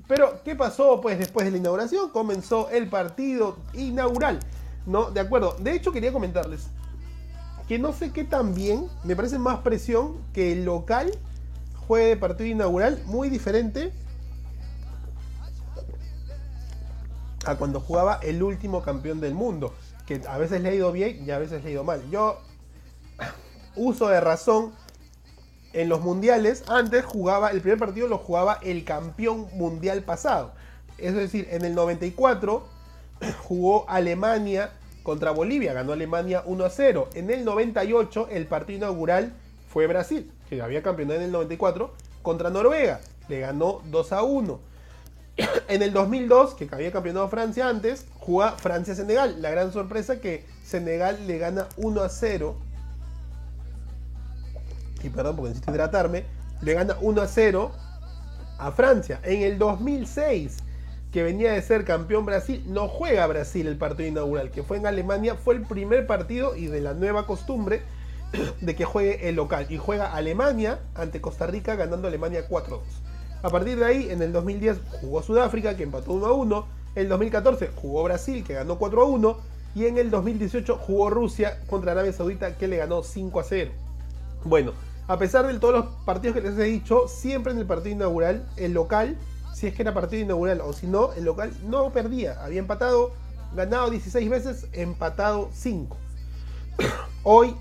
Pero, 0.10 0.44
¿qué 0.44 0.58
pasó? 0.58 1.00
Pues 1.00 1.18
después 1.18 1.46
de 1.46 1.52
la 1.52 1.60
inauguración 1.60 2.10
comenzó 2.10 2.70
el 2.72 2.90
partido 2.90 3.56
inaugural. 3.74 4.42
¿No? 4.86 5.12
De 5.12 5.22
acuerdo. 5.22 5.56
De 5.62 5.72
hecho, 5.72 5.94
quería 5.94 6.12
comentarles 6.12 6.68
que 7.70 7.80
no 7.80 7.94
sé 7.94 8.12
qué 8.12 8.26
tan 8.26 8.54
bien, 8.54 8.88
me 9.06 9.16
parece 9.16 9.40
más 9.40 9.60
presión 9.60 10.18
que 10.34 10.52
el 10.52 10.66
local 10.66 11.18
juegue 11.88 12.08
de 12.08 12.18
partido 12.18 12.50
inaugural, 12.50 13.02
muy 13.06 13.30
diferente 13.30 13.92
a 17.46 17.56
cuando 17.56 17.80
jugaba 17.80 18.20
el 18.22 18.44
último 18.44 18.84
campeón 18.84 19.22
del 19.22 19.34
mundo, 19.34 19.74
que 20.06 20.22
a 20.28 20.38
veces 20.38 20.62
le 20.62 20.70
ha 20.70 20.74
ido 20.74 20.92
bien 20.92 21.24
y 21.26 21.32
a 21.32 21.40
veces 21.40 21.64
le 21.64 21.70
ha 21.70 21.72
ido 21.74 21.84
mal. 21.84 22.02
Yo 22.12 22.40
uso 23.76 24.10
de 24.10 24.20
razón 24.20 24.74
en 25.74 25.90
los 25.90 26.02
mundiales, 26.02 26.64
antes 26.68 27.06
jugaba, 27.06 27.52
el 27.52 27.62
primer 27.62 27.80
partido 27.80 28.08
lo 28.08 28.18
jugaba 28.18 28.60
el 28.64 28.84
campeón 28.84 29.48
mundial 29.54 30.04
pasado. 30.04 30.54
Es 30.98 31.14
decir, 31.14 31.48
en 31.52 31.64
el 31.64 31.76
94 31.76 32.68
jugó 33.44 33.90
Alemania 33.90 34.72
contra 35.04 35.32
Bolivia, 35.32 35.72
ganó 35.72 35.94
Alemania 35.94 36.44
1 36.46 36.66
a 36.66 36.70
0. 36.70 37.10
En 37.14 37.30
el 37.30 37.46
98 37.46 38.28
el 38.30 38.46
partido 38.48 38.78
inaugural 38.78 39.34
fue 39.70 39.88
Brasil, 39.88 40.32
que 40.50 40.62
había 40.62 40.82
campeonado 40.82 41.20
en 41.20 41.26
el 41.26 41.32
94, 41.32 41.94
contra 42.22 42.50
Noruega, 42.50 43.00
le 43.28 43.40
ganó 43.40 43.82
2 43.86 44.12
a 44.14 44.24
1. 44.24 44.60
En 45.68 45.84
el 45.84 45.94
2002, 45.94 46.56
que 46.56 46.68
había 46.72 46.92
campeonado 46.92 47.30
Francia 47.30 47.70
antes, 47.70 48.06
juega 48.20 48.54
Francia-Senegal. 48.54 49.42
La 49.42 49.52
gran 49.52 49.72
sorpresa 49.72 50.20
que 50.20 50.46
Senegal 50.64 51.28
le 51.28 51.38
gana 51.38 51.68
1 51.78 52.02
a 52.02 52.10
0. 52.10 52.56
Y 55.04 55.10
perdón 55.10 55.36
porque 55.36 55.50
necesito 55.50 55.72
hidratarme. 55.72 56.26
Le 56.62 56.74
gana 56.74 56.98
1 57.02 57.22
a 57.22 57.28
0 57.28 57.72
a 58.58 58.72
Francia. 58.72 59.20
En 59.24 59.44
el 59.44 59.60
2006 59.60 60.58
que 61.12 61.24
venía 61.24 61.54
de 61.54 61.62
ser 61.62 61.86
campeón 61.86 62.26
Brasil, 62.26 62.64
no 62.68 62.88
juega 62.88 63.26
Brasil 63.28 63.68
el 63.68 63.78
partido 63.78 64.10
inaugural, 64.10 64.52
que 64.52 64.64
fue 64.64 64.78
en 64.78 64.88
Alemania, 64.88 65.36
fue 65.36 65.56
el 65.56 65.62
primer 65.62 66.06
partido 66.06 66.56
y 66.56 66.68
de 66.68 66.82
la 66.82 66.94
nueva 66.94 67.26
costumbre 67.26 67.82
de 68.62 68.76
que 68.76 68.86
juegue 68.86 69.30
el 69.30 69.36
local. 69.36 69.68
Y 69.70 69.78
juega 69.78 70.14
Alemania 70.14 70.80
ante 70.96 71.22
Costa 71.22 71.48
Rica 71.48 71.76
ganando 71.76 72.08
Alemania 72.08 72.48
4-2. 72.48 72.80
A 73.44 73.50
partir 73.50 73.78
de 73.78 73.86
ahí, 73.86 74.10
en 74.10 74.22
el 74.22 74.34
2010 74.34 74.78
jugó 75.02 75.22
Sudáfrica, 75.22 75.78
que 75.78 75.84
empató 75.84 76.14
1-1. 76.14 76.66
En 76.96 77.04
el 77.04 77.10
2014 77.10 77.70
jugó 77.76 78.04
Brasil, 78.04 78.44
que 78.44 78.54
ganó 78.54 78.80
4-1. 78.80 79.38
Y 79.76 79.86
en 79.86 79.98
el 79.98 80.10
2018 80.10 80.78
jugó 80.78 81.10
Rusia 81.10 81.60
contra 81.70 81.92
Arabia 81.92 82.14
Saudita, 82.14 82.56
que 82.58 82.68
le 82.68 82.78
ganó 82.78 83.04
5-0. 83.04 83.70
Bueno, 84.44 84.72
a 85.08 85.18
pesar 85.18 85.46
de 85.46 85.60
todos 85.60 85.74
los 85.74 85.86
partidos 86.06 86.36
que 86.36 86.42
les 86.42 86.58
he 86.58 86.64
dicho, 86.64 87.08
siempre 87.08 87.52
en 87.52 87.60
el 87.60 87.66
partido 87.66 87.96
inaugural, 87.96 88.48
el 88.58 88.74
local 88.74 89.18
si 89.58 89.66
es 89.66 89.74
que 89.74 89.82
era 89.82 89.92
partido 89.92 90.22
inaugural 90.22 90.62
o 90.62 90.72
si 90.72 90.86
no, 90.86 91.14
el 91.14 91.26
local 91.26 91.52
no 91.68 91.90
perdía. 91.90 92.44
Había 92.44 92.60
empatado, 92.60 93.14
ganado 93.56 93.90
16 93.90 94.30
veces, 94.30 94.68
empatado 94.72 95.50
5. 95.52 95.98
Hoy, 97.24 97.56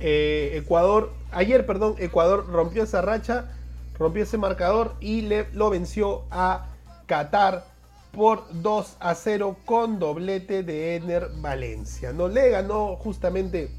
eh, 0.00 0.52
Ecuador, 0.54 1.12
ayer, 1.32 1.66
perdón, 1.66 1.96
Ecuador 1.98 2.46
rompió 2.48 2.84
esa 2.84 3.02
racha, 3.02 3.50
rompió 3.98 4.22
ese 4.22 4.38
marcador 4.38 4.94
y 5.00 5.22
le, 5.22 5.48
lo 5.52 5.70
venció 5.70 6.24
a 6.30 6.68
Qatar 7.06 7.64
por 8.12 8.44
2 8.62 8.96
a 9.00 9.14
0 9.14 9.56
con 9.64 9.98
doblete 9.98 10.62
de 10.62 10.96
Ener 10.96 11.28
Valencia. 11.40 12.12
No 12.12 12.28
le 12.28 12.50
ganó 12.50 12.96
justamente 12.96 13.70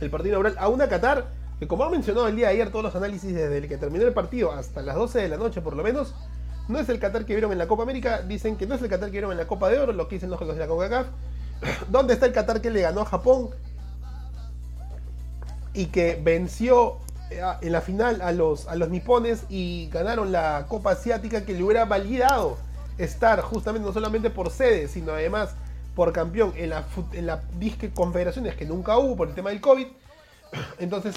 el 0.00 0.10
partido 0.10 0.30
inaugural 0.30 0.56
a 0.58 0.68
una 0.68 0.88
Qatar 0.88 1.40
que 1.58 1.68
como 1.68 1.84
ha 1.84 1.90
mencionado 1.90 2.26
el 2.26 2.36
día 2.36 2.48
de 2.48 2.54
ayer 2.54 2.70
todos 2.70 2.82
los 2.82 2.96
análisis 2.96 3.34
desde 3.34 3.58
el 3.58 3.68
que 3.68 3.76
terminó 3.76 4.06
el 4.06 4.14
partido 4.14 4.50
hasta 4.50 4.80
las 4.80 4.96
12 4.96 5.20
de 5.20 5.28
la 5.28 5.36
noche 5.36 5.60
por 5.60 5.76
lo 5.76 5.82
menos, 5.82 6.14
no 6.68 6.78
es 6.78 6.88
el 6.88 6.98
Qatar 6.98 7.26
que 7.26 7.34
vieron 7.34 7.52
en 7.52 7.58
la 7.58 7.68
Copa 7.68 7.82
América, 7.82 8.22
dicen 8.22 8.56
que 8.56 8.66
no 8.66 8.76
es 8.76 8.82
el 8.82 8.88
Qatar 8.88 9.08
que 9.08 9.12
vieron 9.12 9.30
en 9.32 9.36
la 9.36 9.46
Copa 9.46 9.68
de 9.68 9.78
Oro, 9.78 9.92
lo 9.92 10.08
que 10.08 10.16
dicen 10.16 10.30
los 10.30 10.40
de 10.40 10.54
la 10.54 10.66
CONCACAF. 10.66 11.06
¿Dónde 11.90 12.14
está 12.14 12.24
el 12.24 12.32
Qatar 12.32 12.62
que 12.62 12.70
le 12.70 12.80
ganó 12.80 13.02
a 13.02 13.04
Japón? 13.04 13.50
Y 15.74 15.86
que 15.86 16.20
venció 16.22 16.98
eh, 17.30 17.42
en 17.60 17.72
la 17.72 17.80
final 17.80 18.22
a 18.22 18.32
los, 18.32 18.66
a 18.68 18.76
los 18.76 18.88
nipones 18.90 19.44
y 19.48 19.88
ganaron 19.90 20.32
la 20.32 20.66
Copa 20.68 20.92
Asiática 20.92 21.44
que 21.44 21.54
le 21.54 21.62
hubiera 21.62 21.84
validado 21.84 22.58
estar 22.98 23.40
justamente 23.40 23.86
no 23.86 23.92
solamente 23.92 24.30
por 24.30 24.50
sede, 24.50 24.88
sino 24.88 25.12
además 25.12 25.50
por 25.94 26.12
campeón 26.12 26.52
en 26.56 26.70
la, 26.70 26.84
en 27.12 27.26
la 27.26 27.42
disque 27.58 27.90
confederaciones 27.90 28.56
que 28.56 28.66
nunca 28.66 28.98
hubo 28.98 29.16
por 29.16 29.28
el 29.28 29.34
tema 29.34 29.50
del 29.50 29.60
COVID. 29.60 29.86
Entonces, 30.78 31.16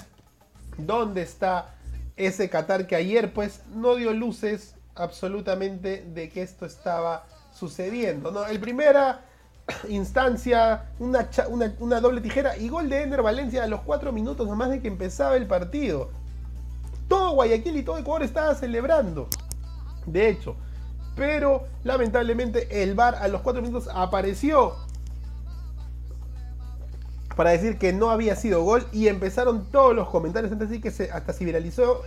¿dónde 0.78 1.22
está 1.22 1.74
ese 2.16 2.50
Qatar 2.50 2.88
que 2.88 2.96
ayer 2.96 3.34
pues 3.34 3.62
no 3.74 3.96
dio 3.96 4.14
luces 4.14 4.76
absolutamente 4.96 6.04
de 6.14 6.30
que 6.30 6.42
esto 6.42 6.66
estaba 6.66 7.26
sucediendo. 7.54 8.32
¿no? 8.32 8.46
El 8.46 8.60
primera 8.60 9.26
instancia, 9.90 10.86
una, 11.00 11.28
una, 11.80 12.02
doble 12.02 12.22
tijera 12.22 12.58
y 12.58 12.70
gol 12.70 12.90
de 12.90 13.04
Ender 13.04 13.22
Valencia 13.22 13.64
a 13.64 13.68
los 13.68 13.82
4 13.82 14.12
minutos 14.12 14.48
nomás 14.48 14.70
de 14.70 14.82
que 14.82 14.88
empezaba 14.88 15.36
el 15.36 15.48
partido. 15.48 16.12
Todo 17.08 17.34
Guayaquil 17.34 17.78
y 17.78 17.84
todo 17.84 17.98
Ecuador 17.98 18.24
estaba 18.24 18.56
celebrando. 18.56 19.28
De 20.06 20.30
hecho, 20.30 20.56
pero 21.16 21.68
lamentablemente 21.84 22.84
el 22.84 22.96
VAR 22.96 23.16
a 23.16 23.28
los 23.28 23.42
4 23.42 23.62
minutos 23.62 23.90
apareció 23.94 24.76
para 27.36 27.52
decir 27.52 27.78
que 27.78 27.94
no 27.94 28.10
había 28.10 28.36
sido 28.36 28.64
gol 28.64 28.86
y 28.92 29.08
empezaron 29.08 29.66
todos 29.72 29.96
los 29.96 30.10
comentarios 30.10 30.52
antes 30.52 30.70
de 30.70 30.80
que 30.80 30.92
se, 30.92 31.12
hasta 31.12 31.34
se 31.34 31.46
viralizó 31.46 32.04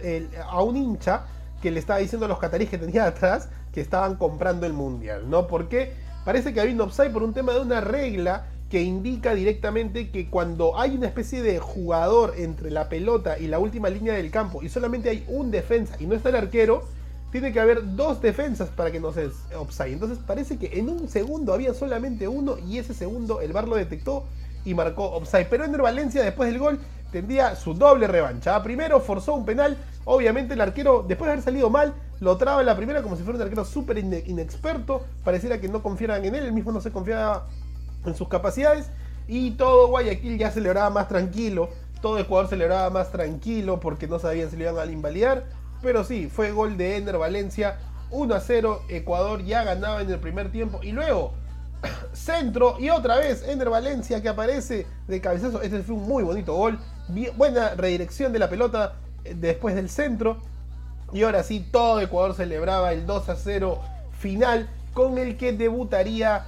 a 0.49 0.63
un 0.63 0.77
hincha 0.77 1.25
que 1.61 1.71
le 1.71 1.81
estaba 1.81 1.99
diciendo 1.99 2.27
a 2.27 2.29
los 2.29 2.39
cataríes 2.39 2.71
que 2.71 2.79
tenía 2.79 3.05
atrás 3.07 3.49
que 3.73 3.81
estaban 3.81 4.17
comprando 4.17 4.67
el 4.67 4.73
mundial, 4.73 5.29
¿no? 5.29 5.47
Porque 5.47 5.93
parece 6.27 6.53
que 6.53 6.61
había 6.61 6.75
un 6.75 6.81
offside 6.81 7.13
por 7.13 7.23
un 7.23 7.33
tema 7.33 7.53
de 7.53 7.61
una 7.61 7.81
regla 7.81 8.47
que 8.69 8.83
indica 8.83 9.33
directamente 9.33 10.11
que 10.11 10.29
cuando 10.29 10.77
hay 10.77 10.97
una 10.97 11.07
especie 11.07 11.41
de 11.41 11.61
jugador 11.61 12.35
entre 12.37 12.73
la 12.73 12.89
pelota 12.89 13.39
y 13.39 13.47
la 13.47 13.61
última 13.61 13.91
línea 13.91 14.15
del 14.15 14.33
campo 14.33 14.61
y 14.61 14.69
solamente 14.69 15.09
hay 15.09 15.25
un 15.29 15.53
defensa 15.53 15.95
y 16.01 16.07
no 16.07 16.17
está 16.17 16.31
el 16.31 16.35
arquero, 16.35 16.83
tiene 17.31 17.53
que 17.53 17.61
haber 17.61 17.95
dos 17.95 18.21
defensas 18.21 18.71
para 18.71 18.91
que 18.91 18.99
no 18.99 19.13
se 19.13 19.31
offside. 19.57 19.93
Entonces 19.93 20.19
parece 20.19 20.59
que 20.59 20.81
en 20.81 20.89
un 20.89 21.09
segundo 21.09 21.55
había 21.55 21.73
solamente 21.75 22.27
uno 22.27 22.59
y 22.59 22.79
ese 22.79 22.93
segundo 22.93 23.41
el 23.41 23.53
VAR 23.53 23.69
lo 23.69 23.77
detectó 23.77 24.25
y 24.67 24.75
marcó 24.75 25.05
offside. 25.13 25.47
Pero 25.49 25.65
Ender 25.65 25.81
Valencia 25.81 26.23
después 26.23 26.51
del 26.51 26.59
gol 26.59 26.79
tendría 27.11 27.57
su 27.57 27.73
doble 27.73 28.07
revancha. 28.07 28.63
Primero 28.63 29.01
forzó 29.01 29.35
un 29.35 29.47
penal, 29.47 29.79
obviamente 30.05 30.55
el 30.55 30.61
arquero 30.61 31.05
después 31.07 31.29
de 31.29 31.33
haber 31.33 31.45
salido 31.45 31.71
mal 31.71 31.95
lo 32.21 32.37
traba 32.37 32.61
en 32.61 32.67
la 32.67 32.77
primera 32.77 33.03
como 33.03 33.17
si 33.17 33.23
fuera 33.23 33.37
un 33.37 33.43
arquero 33.43 33.65
súper 33.65 33.99
inexperto, 33.99 35.05
pareciera 35.23 35.61
que 35.61 35.69
no 35.69 35.83
confiaran 35.83 36.25
en 36.25 36.35
él, 36.35 36.45
él 36.45 36.53
mismo 36.53 36.73
no 36.73 36.81
se 36.81 36.91
confiaba 36.91 37.47
en 38.05 38.15
sus 38.15 38.29
capacidades. 38.29 38.91
Y 39.29 39.53
todo 39.53 39.89
Guayaquil 39.89 40.39
ya 40.39 40.51
celebraba 40.51 40.91
más 40.91 41.09
tranquilo, 41.09 41.69
todo 42.01 42.19
Ecuador 42.19 42.49
celebraba 42.49 42.91
más 42.91 43.11
tranquilo 43.11 43.81
porque 43.81 44.07
no 44.07 44.19
sabían 44.19 44.51
si 44.51 44.57
le 44.57 44.65
iban 44.65 44.79
a 44.79 44.91
invalidar, 44.91 45.45
pero 45.83 46.05
sí, 46.05 46.29
fue 46.29 46.53
gol 46.53 46.77
de 46.77 46.97
Ender 46.97 47.19
Valencia, 47.19 47.79
1 48.11 48.35
a 48.35 48.41
0, 48.41 48.83
Ecuador 48.89 49.45
ya 49.45 49.65
ganaba 49.65 50.01
en 50.01 50.11
el 50.11 50.19
primer 50.19 50.51
tiempo. 50.51 50.81
Y 50.83 50.93
luego 50.93 51.33
centro 52.13 52.77
y 52.79 52.91
otra 52.91 53.17
vez 53.19 53.47
Ender 53.47 53.71
Valencia 53.71 54.23
que 54.23 54.29
aparece 54.29 54.87
de 55.07 55.21
cabezazo, 55.21 55.63
este 55.63 55.83
fue 55.83 55.95
un 55.95 56.09
muy 56.09 56.23
bonito 56.23 56.55
gol, 56.55 56.79
buena 57.37 57.75
redirección 57.75 58.33
de 58.33 58.39
la 58.39 58.49
pelota 58.49 58.95
eh, 59.25 59.35
después 59.37 59.75
del 59.75 59.89
centro. 59.89 60.39
Y 61.13 61.23
ahora 61.23 61.43
sí 61.45 61.65
todo 61.71 62.01
Ecuador 62.01 62.35
celebraba 62.35 62.93
el 62.93 63.07
2 63.07 63.29
a 63.29 63.37
0 63.37 63.81
final 64.19 64.69
con 64.93 65.19
el 65.19 65.37
que 65.37 65.53
debutaría 65.53 66.47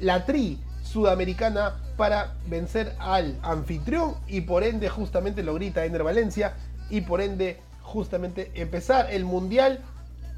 la 0.00 0.24
tri 0.24 0.58
sudamericana 0.82 1.76
para 1.96 2.34
vencer 2.46 2.94
al 2.98 3.38
anfitrión. 3.42 4.14
Y 4.26 4.42
por 4.42 4.64
ende 4.64 4.88
justamente 4.88 5.42
lo 5.42 5.54
grita 5.54 5.84
Ender 5.84 6.04
Valencia. 6.04 6.54
Y 6.88 7.02
por 7.02 7.20
ende 7.20 7.60
justamente 7.82 8.50
empezar 8.54 9.10
el 9.10 9.24
mundial 9.24 9.80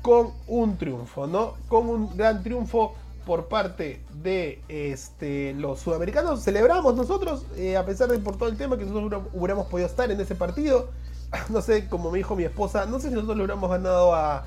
con 0.03 0.33
un 0.47 0.77
triunfo, 0.79 1.27
¿no? 1.27 1.55
Con 1.69 1.88
un 1.88 2.17
gran 2.17 2.43
triunfo 2.43 2.95
por 3.28 3.49
parte 3.49 4.00
de 4.23 4.62
este, 4.68 5.52
los 5.52 5.80
sudamericanos. 5.80 6.42
Celebramos 6.42 6.97
nosotros, 6.97 7.44
eh, 7.58 7.76
a 7.76 7.85
pesar 7.85 8.08
de 8.08 8.18
por 8.20 8.38
todo 8.38 8.49
el 8.49 8.56
tema 8.56 8.78
que 8.78 8.87
nosotros 8.87 9.25
hubiéramos 9.35 9.66
podido 9.66 9.87
estar 9.87 10.11
en 10.11 10.18
ese 10.18 10.35
partido. 10.35 10.88
No 11.50 11.61
sé, 11.61 11.90
como 11.90 12.11
me 12.11 12.16
dijo 12.16 12.35
mi 12.37 12.44
esposa, 12.44 12.87
no 12.87 12.99
sé 12.99 13.08
si 13.11 13.14
nosotros 13.14 13.37
lo 13.37 13.44
hubiéramos 13.44 13.70
ganado 13.70 14.14
a, 14.14 14.47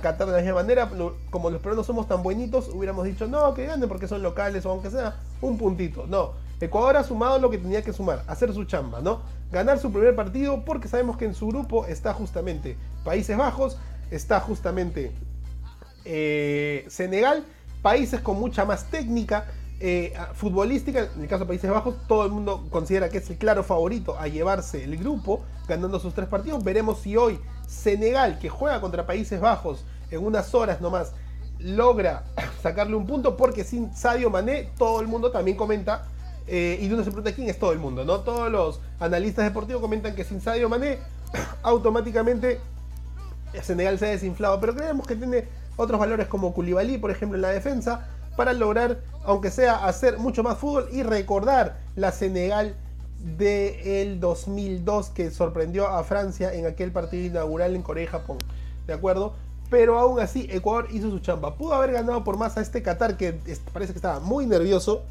Qatar 0.00 0.28
de 0.28 0.32
la 0.32 0.38
misma 0.38 0.54
manera. 0.54 0.88
Como 1.30 1.50
los 1.50 1.60
peruanos 1.60 1.86
somos 1.86 2.06
tan 2.06 2.22
buenitos, 2.22 2.68
hubiéramos 2.68 3.04
dicho, 3.04 3.26
no, 3.26 3.52
que 3.52 3.66
gane 3.66 3.88
porque 3.88 4.06
son 4.06 4.22
locales 4.22 4.64
o 4.64 4.70
aunque 4.70 4.90
sea 4.90 5.16
un 5.40 5.58
puntito. 5.58 6.06
No, 6.06 6.34
Ecuador 6.60 6.98
ha 6.98 7.02
sumado 7.02 7.40
lo 7.40 7.50
que 7.50 7.58
tenía 7.58 7.82
que 7.82 7.92
sumar, 7.92 8.22
hacer 8.28 8.54
su 8.54 8.62
chamba, 8.64 9.00
¿no? 9.00 9.22
Ganar 9.50 9.80
su 9.80 9.90
primer 9.90 10.14
partido 10.14 10.64
porque 10.64 10.86
sabemos 10.86 11.16
que 11.16 11.24
en 11.24 11.34
su 11.34 11.48
grupo 11.48 11.84
está 11.86 12.14
justamente 12.14 12.76
Países 13.02 13.36
Bajos, 13.36 13.76
está 14.12 14.38
justamente 14.38 15.10
eh, 16.04 16.84
Senegal, 16.88 17.44
países 17.82 18.20
con 18.20 18.38
mucha 18.38 18.64
más 18.64 18.84
técnica. 18.90 19.46
Eh, 19.82 20.12
futbolística, 20.34 21.08
en 21.16 21.22
el 21.22 21.28
caso 21.28 21.44
de 21.44 21.48
Países 21.48 21.70
Bajos, 21.70 21.94
todo 22.06 22.26
el 22.26 22.32
mundo 22.32 22.66
considera 22.70 23.08
que 23.08 23.18
es 23.18 23.30
el 23.30 23.38
claro 23.38 23.64
favorito 23.64 24.18
a 24.18 24.28
llevarse 24.28 24.84
el 24.84 24.98
grupo, 24.98 25.42
ganando 25.66 25.98
sus 25.98 26.12
tres 26.12 26.28
partidos. 26.28 26.62
Veremos 26.62 27.00
si 27.00 27.16
hoy 27.16 27.40
Senegal, 27.66 28.38
que 28.38 28.50
juega 28.50 28.80
contra 28.80 29.06
Países 29.06 29.40
Bajos 29.40 29.84
en 30.10 30.24
unas 30.24 30.54
horas 30.54 30.82
nomás, 30.82 31.12
logra 31.58 32.24
sacarle 32.62 32.94
un 32.94 33.06
punto, 33.06 33.36
porque 33.36 33.64
sin 33.64 33.94
Sadio 33.94 34.28
Mané, 34.28 34.70
todo 34.76 35.00
el 35.00 35.08
mundo 35.08 35.30
también 35.30 35.56
comenta, 35.56 36.04
eh, 36.46 36.78
y 36.80 36.92
uno 36.92 36.98
se 36.98 37.10
pregunta 37.10 37.32
quién 37.32 37.48
es 37.48 37.58
todo 37.58 37.72
el 37.72 37.78
mundo, 37.78 38.04
¿no? 38.04 38.20
Todos 38.20 38.50
los 38.50 38.80
analistas 38.98 39.46
deportivos 39.46 39.80
comentan 39.80 40.14
que 40.14 40.24
sin 40.24 40.42
Sadio 40.42 40.68
Mané, 40.68 40.98
automáticamente 41.62 42.60
Senegal 43.62 43.98
se 43.98 44.06
ha 44.06 44.10
desinflado, 44.10 44.60
pero 44.60 44.74
creemos 44.74 45.06
que 45.06 45.16
tiene 45.16 45.48
otros 45.80 45.98
valores 45.98 46.28
como 46.28 46.52
Koulibaly, 46.52 46.98
por 46.98 47.10
ejemplo, 47.10 47.36
en 47.36 47.42
la 47.42 47.48
defensa, 47.48 48.08
para 48.36 48.52
lograr, 48.52 49.00
aunque 49.24 49.50
sea, 49.50 49.86
hacer 49.86 50.18
mucho 50.18 50.42
más 50.42 50.58
fútbol 50.58 50.88
y 50.92 51.02
recordar 51.02 51.78
la 51.96 52.12
Senegal 52.12 52.74
del 53.36 54.20
2002 54.20 55.10
que 55.10 55.30
sorprendió 55.30 55.88
a 55.88 56.02
Francia 56.04 56.52
en 56.54 56.66
aquel 56.66 56.90
partido 56.92 57.26
inaugural 57.26 57.74
en 57.74 57.82
Corea 57.82 58.04
y 58.04 58.06
Japón. 58.06 58.38
¿De 58.86 58.94
acuerdo? 58.94 59.34
Pero 59.68 59.98
aún 59.98 60.20
así, 60.20 60.48
Ecuador 60.50 60.88
hizo 60.90 61.10
su 61.10 61.20
chamba. 61.20 61.54
Pudo 61.56 61.74
haber 61.74 61.92
ganado 61.92 62.24
por 62.24 62.36
más 62.36 62.56
a 62.56 62.60
este 62.60 62.82
Qatar 62.82 63.16
que 63.16 63.38
parece 63.72 63.92
que 63.92 63.98
estaba 63.98 64.20
muy 64.20 64.46
nervioso 64.46 65.02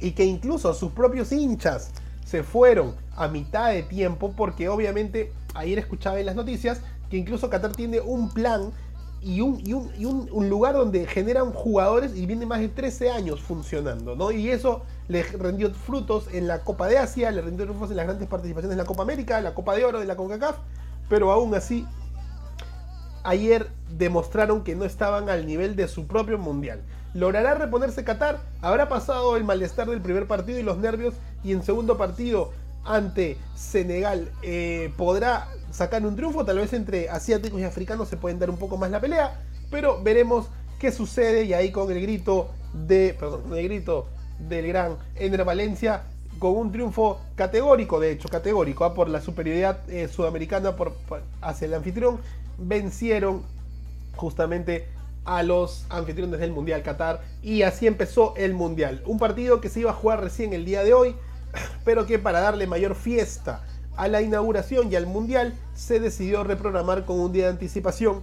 y 0.00 0.12
que 0.12 0.24
incluso 0.24 0.72
sus 0.74 0.92
propios 0.92 1.32
hinchas 1.32 1.90
se 2.24 2.42
fueron 2.42 2.94
a 3.16 3.28
mitad 3.28 3.70
de 3.70 3.82
tiempo 3.82 4.32
porque 4.36 4.68
obviamente 4.68 5.32
ayer 5.54 5.78
escuchaba 5.78 6.18
en 6.18 6.26
las 6.26 6.36
noticias 6.36 6.80
que 7.10 7.16
incluso 7.16 7.48
Qatar 7.50 7.72
tiene 7.72 8.00
un 8.00 8.30
plan 8.30 8.72
y, 9.20 9.40
un, 9.40 9.60
y, 9.66 10.04
un, 10.04 10.48
lugar 10.48 10.74
donde 10.74 11.06
generan 11.06 11.52
jugadores 11.52 12.16
y 12.16 12.26
viene 12.26 12.46
más 12.46 12.60
de 12.60 12.68
13 12.68 13.10
años 13.10 13.40
funcionando, 13.40 14.14
¿no? 14.14 14.30
Y 14.30 14.50
eso 14.50 14.82
le 15.08 15.22
rindió 15.22 15.72
frutos 15.74 16.28
en 16.32 16.46
la 16.46 16.60
Copa 16.60 16.86
de 16.86 16.98
Asia, 16.98 17.30
le 17.30 17.42
rindió 17.42 17.66
frutos 17.66 17.90
en 17.90 17.96
las 17.96 18.06
grandes 18.06 18.28
participaciones 18.28 18.72
en 18.72 18.78
la 18.78 18.84
Copa 18.84 19.02
América, 19.02 19.40
la 19.40 19.54
Copa 19.54 19.74
de 19.74 19.84
Oro 19.84 19.98
de 19.98 20.06
la 20.06 20.16
CONCACAF, 20.16 20.56
pero 21.08 21.32
aún 21.32 21.54
así, 21.54 21.86
ayer 23.24 23.68
demostraron 23.96 24.62
que 24.62 24.76
no 24.76 24.84
estaban 24.84 25.28
al 25.28 25.46
nivel 25.46 25.74
de 25.74 25.88
su 25.88 26.06
propio 26.06 26.38
mundial. 26.38 26.82
¿Logrará 27.14 27.54
reponerse 27.54 28.04
Qatar? 28.04 28.40
¿Habrá 28.60 28.88
pasado 28.88 29.36
el 29.36 29.44
malestar 29.44 29.88
del 29.88 30.00
primer 30.00 30.28
partido 30.28 30.58
y 30.58 30.62
los 30.62 30.78
nervios? 30.78 31.14
Y 31.42 31.52
en 31.52 31.62
segundo 31.62 31.96
partido 31.96 32.52
ante 32.84 33.36
Senegal 33.56 34.30
eh, 34.42 34.92
podrá 34.96 35.48
sacar 35.78 36.04
un 36.04 36.16
triunfo. 36.16 36.44
Tal 36.44 36.58
vez 36.58 36.72
entre 36.72 37.08
asiáticos 37.08 37.60
y 37.60 37.64
africanos 37.64 38.08
se 38.08 38.16
pueden 38.16 38.38
dar 38.38 38.50
un 38.50 38.58
poco 38.58 38.76
más 38.76 38.90
la 38.90 39.00
pelea. 39.00 39.40
Pero 39.70 40.02
veremos 40.02 40.48
qué 40.78 40.92
sucede. 40.92 41.44
Y 41.44 41.54
ahí 41.54 41.70
con 41.72 41.90
el 41.90 42.00
grito 42.02 42.50
de. 42.72 43.16
Perdón, 43.18 43.56
el 43.56 43.64
grito 43.64 44.08
del 44.38 44.66
gran 44.68 44.96
Ender 45.16 45.44
Valencia. 45.44 46.02
Con 46.38 46.56
un 46.56 46.70
triunfo 46.70 47.20
categórico, 47.34 47.98
de 47.98 48.12
hecho, 48.12 48.28
categórico, 48.28 48.84
¿ah? 48.84 48.94
por 48.94 49.08
la 49.08 49.20
superioridad 49.20 49.80
eh, 49.90 50.06
sudamericana 50.06 50.76
por, 50.76 50.94
hacia 51.40 51.66
el 51.66 51.74
anfitrión. 51.74 52.20
Vencieron 52.58 53.42
justamente 54.14 54.86
a 55.24 55.42
los 55.42 55.84
anfitriones 55.90 56.38
del 56.38 56.52
Mundial 56.52 56.82
Qatar. 56.82 57.22
Y 57.42 57.62
así 57.62 57.88
empezó 57.88 58.34
el 58.36 58.54
Mundial. 58.54 59.02
Un 59.04 59.18
partido 59.18 59.60
que 59.60 59.68
se 59.68 59.80
iba 59.80 59.90
a 59.90 59.94
jugar 59.94 60.22
recién 60.22 60.52
el 60.52 60.64
día 60.64 60.84
de 60.84 60.94
hoy 60.94 61.16
pero 61.84 62.06
que 62.06 62.18
para 62.18 62.40
darle 62.40 62.66
mayor 62.66 62.94
fiesta 62.94 63.64
a 63.98 64.06
la 64.06 64.22
inauguración 64.22 64.92
y 64.92 64.94
al 64.94 65.06
mundial 65.06 65.54
se 65.74 65.98
decidió 65.98 66.44
reprogramar 66.44 67.04
con 67.04 67.18
un 67.18 67.32
día 67.32 67.46
de 67.46 67.50
anticipación. 67.50 68.22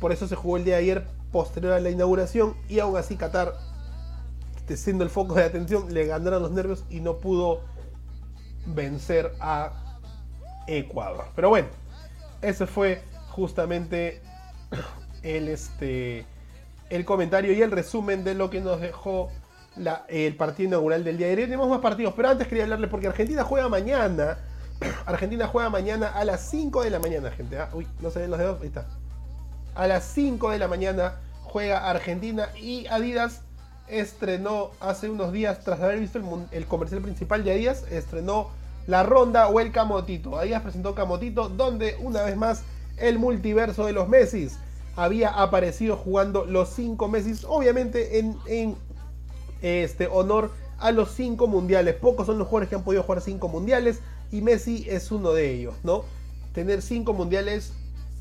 Por 0.00 0.10
eso 0.10 0.26
se 0.26 0.34
jugó 0.34 0.56
el 0.56 0.64
día 0.64 0.74
de 0.74 0.82
ayer 0.82 1.06
posterior 1.30 1.72
a 1.72 1.80
la 1.80 1.90
inauguración 1.90 2.56
y 2.68 2.80
aún 2.80 2.96
así 2.96 3.16
Qatar, 3.16 3.54
este, 4.56 4.76
siendo 4.76 5.04
el 5.04 5.10
foco 5.10 5.34
de 5.34 5.44
atención, 5.44 5.94
le 5.94 6.06
ganaron 6.06 6.42
los 6.42 6.50
nervios 6.50 6.84
y 6.90 7.00
no 7.00 7.18
pudo 7.18 7.60
vencer 8.66 9.32
a 9.38 10.00
Ecuador. 10.66 11.26
Pero 11.36 11.50
bueno, 11.50 11.68
ese 12.42 12.66
fue 12.66 13.04
justamente 13.28 14.20
el, 15.22 15.46
este, 15.46 16.26
el 16.90 17.04
comentario 17.04 17.52
y 17.52 17.62
el 17.62 17.70
resumen 17.70 18.24
de 18.24 18.34
lo 18.34 18.50
que 18.50 18.60
nos 18.60 18.80
dejó 18.80 19.30
el 20.08 20.34
partido 20.34 20.66
inaugural 20.66 21.04
del 21.04 21.16
día 21.16 21.28
de 21.28 21.34
ayer. 21.34 21.44
Tenemos 21.44 21.68
más 21.68 21.78
partidos, 21.78 22.12
pero 22.16 22.28
antes 22.28 22.48
quería 22.48 22.64
hablarles 22.64 22.90
porque 22.90 23.06
Argentina 23.06 23.44
juega 23.44 23.68
mañana. 23.68 24.38
Argentina 25.06 25.46
juega 25.46 25.70
mañana 25.70 26.08
a 26.08 26.24
las 26.24 26.48
5 26.50 26.82
de 26.82 26.90
la 26.90 26.98
mañana, 26.98 27.30
gente. 27.30 27.58
¿ah? 27.58 27.68
Uy, 27.72 27.86
no 28.00 28.10
se 28.10 28.20
ven 28.20 28.30
los 28.30 28.38
dedos. 28.38 28.60
Ahí 28.60 28.68
está. 28.68 28.86
A 29.74 29.86
las 29.86 30.04
5 30.04 30.50
de 30.50 30.58
la 30.58 30.68
mañana 30.68 31.14
juega 31.42 31.90
Argentina 31.90 32.48
y 32.60 32.86
Adidas 32.86 33.42
estrenó 33.88 34.70
hace 34.80 35.10
unos 35.10 35.32
días, 35.32 35.60
tras 35.64 35.80
haber 35.80 36.00
visto 36.00 36.18
el, 36.50 36.66
comercial 36.66 37.02
principal 37.02 37.44
de 37.44 37.52
Adidas, 37.52 37.84
estrenó 37.90 38.50
la 38.86 39.02
ronda 39.02 39.48
o 39.48 39.60
el 39.60 39.70
Camotito. 39.72 40.38
Adidas 40.38 40.62
presentó 40.62 40.94
Camotito, 40.94 41.48
donde 41.48 41.96
una 42.00 42.22
vez 42.22 42.36
más 42.36 42.62
el 42.96 43.18
multiverso 43.18 43.86
de 43.86 43.92
los 43.92 44.08
Messi 44.08 44.48
había 44.96 45.30
aparecido 45.30 45.96
jugando 45.96 46.44
los 46.44 46.70
5 46.70 47.08
Messi, 47.08 47.44
obviamente 47.46 48.18
en, 48.18 48.76
este 49.62 50.06
honor 50.06 50.50
a 50.78 50.90
los 50.90 51.12
cinco 51.12 51.46
mundiales. 51.46 51.94
Pocos 51.94 52.26
son 52.26 52.38
los 52.38 52.48
jugadores 52.48 52.68
que 52.68 52.74
han 52.74 52.82
podido 52.82 53.04
jugar 53.04 53.20
cinco 53.20 53.48
mundiales 53.48 54.00
y 54.32 54.40
Messi 54.40 54.86
es 54.88 55.12
uno 55.12 55.32
de 55.32 55.52
ellos, 55.52 55.74
¿no? 55.84 56.04
Tener 56.54 56.82
cinco 56.82 57.12
mundiales, 57.12 57.72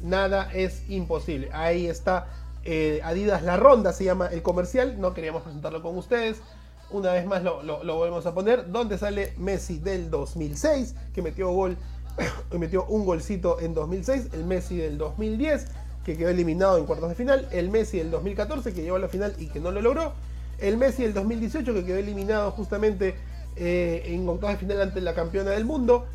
nada 0.03 0.51
es 0.53 0.83
imposible. 0.89 1.49
Ahí 1.53 1.87
está 1.87 2.27
eh, 2.63 2.99
Adidas 3.03 3.43
La 3.43 3.57
Ronda, 3.57 3.93
se 3.93 4.03
llama 4.03 4.27
el 4.27 4.41
comercial. 4.41 4.99
No 4.99 5.13
queríamos 5.13 5.43
presentarlo 5.43 5.81
con 5.81 5.97
ustedes. 5.97 6.41
Una 6.89 7.13
vez 7.13 7.25
más 7.25 7.43
lo, 7.43 7.63
volvemos 7.63 8.25
a 8.25 8.33
poner. 8.33 8.69
Donde 8.71 8.97
sale 8.97 9.33
Messi 9.37 9.79
del 9.79 10.11
2006, 10.11 10.95
que 11.13 11.21
metió 11.21 11.49
gol, 11.51 11.77
metió 12.51 12.85
un 12.85 13.05
golcito 13.05 13.59
en 13.61 13.73
2006. 13.73 14.29
El 14.33 14.43
Messi 14.43 14.75
del 14.75 14.97
2010, 14.97 15.67
que 16.03 16.17
quedó 16.17 16.29
eliminado 16.29 16.77
en 16.77 16.85
cuartos 16.85 17.09
de 17.09 17.15
final. 17.15 17.47
El 17.51 17.69
Messi 17.69 17.99
del 17.99 18.11
2014, 18.11 18.73
que 18.73 18.81
llegó 18.81 18.97
a 18.97 18.99
la 18.99 19.07
final 19.07 19.33
y 19.39 19.47
que 19.47 19.61
no 19.61 19.71
lo 19.71 19.81
logró 19.81 20.13
el 20.61 20.77
Messi 20.77 21.03
del 21.03 21.13
2018 21.13 21.73
que 21.73 21.83
quedó 21.83 21.97
eliminado 21.97 22.51
justamente 22.51 23.15
eh, 23.55 24.03
en 24.05 24.27
octavos 24.27 24.55
de 24.55 24.59
final 24.59 24.81
ante 24.81 25.01
la 25.01 25.13
campeona 25.13 25.51
del 25.51 25.65
mundo. 25.65 26.05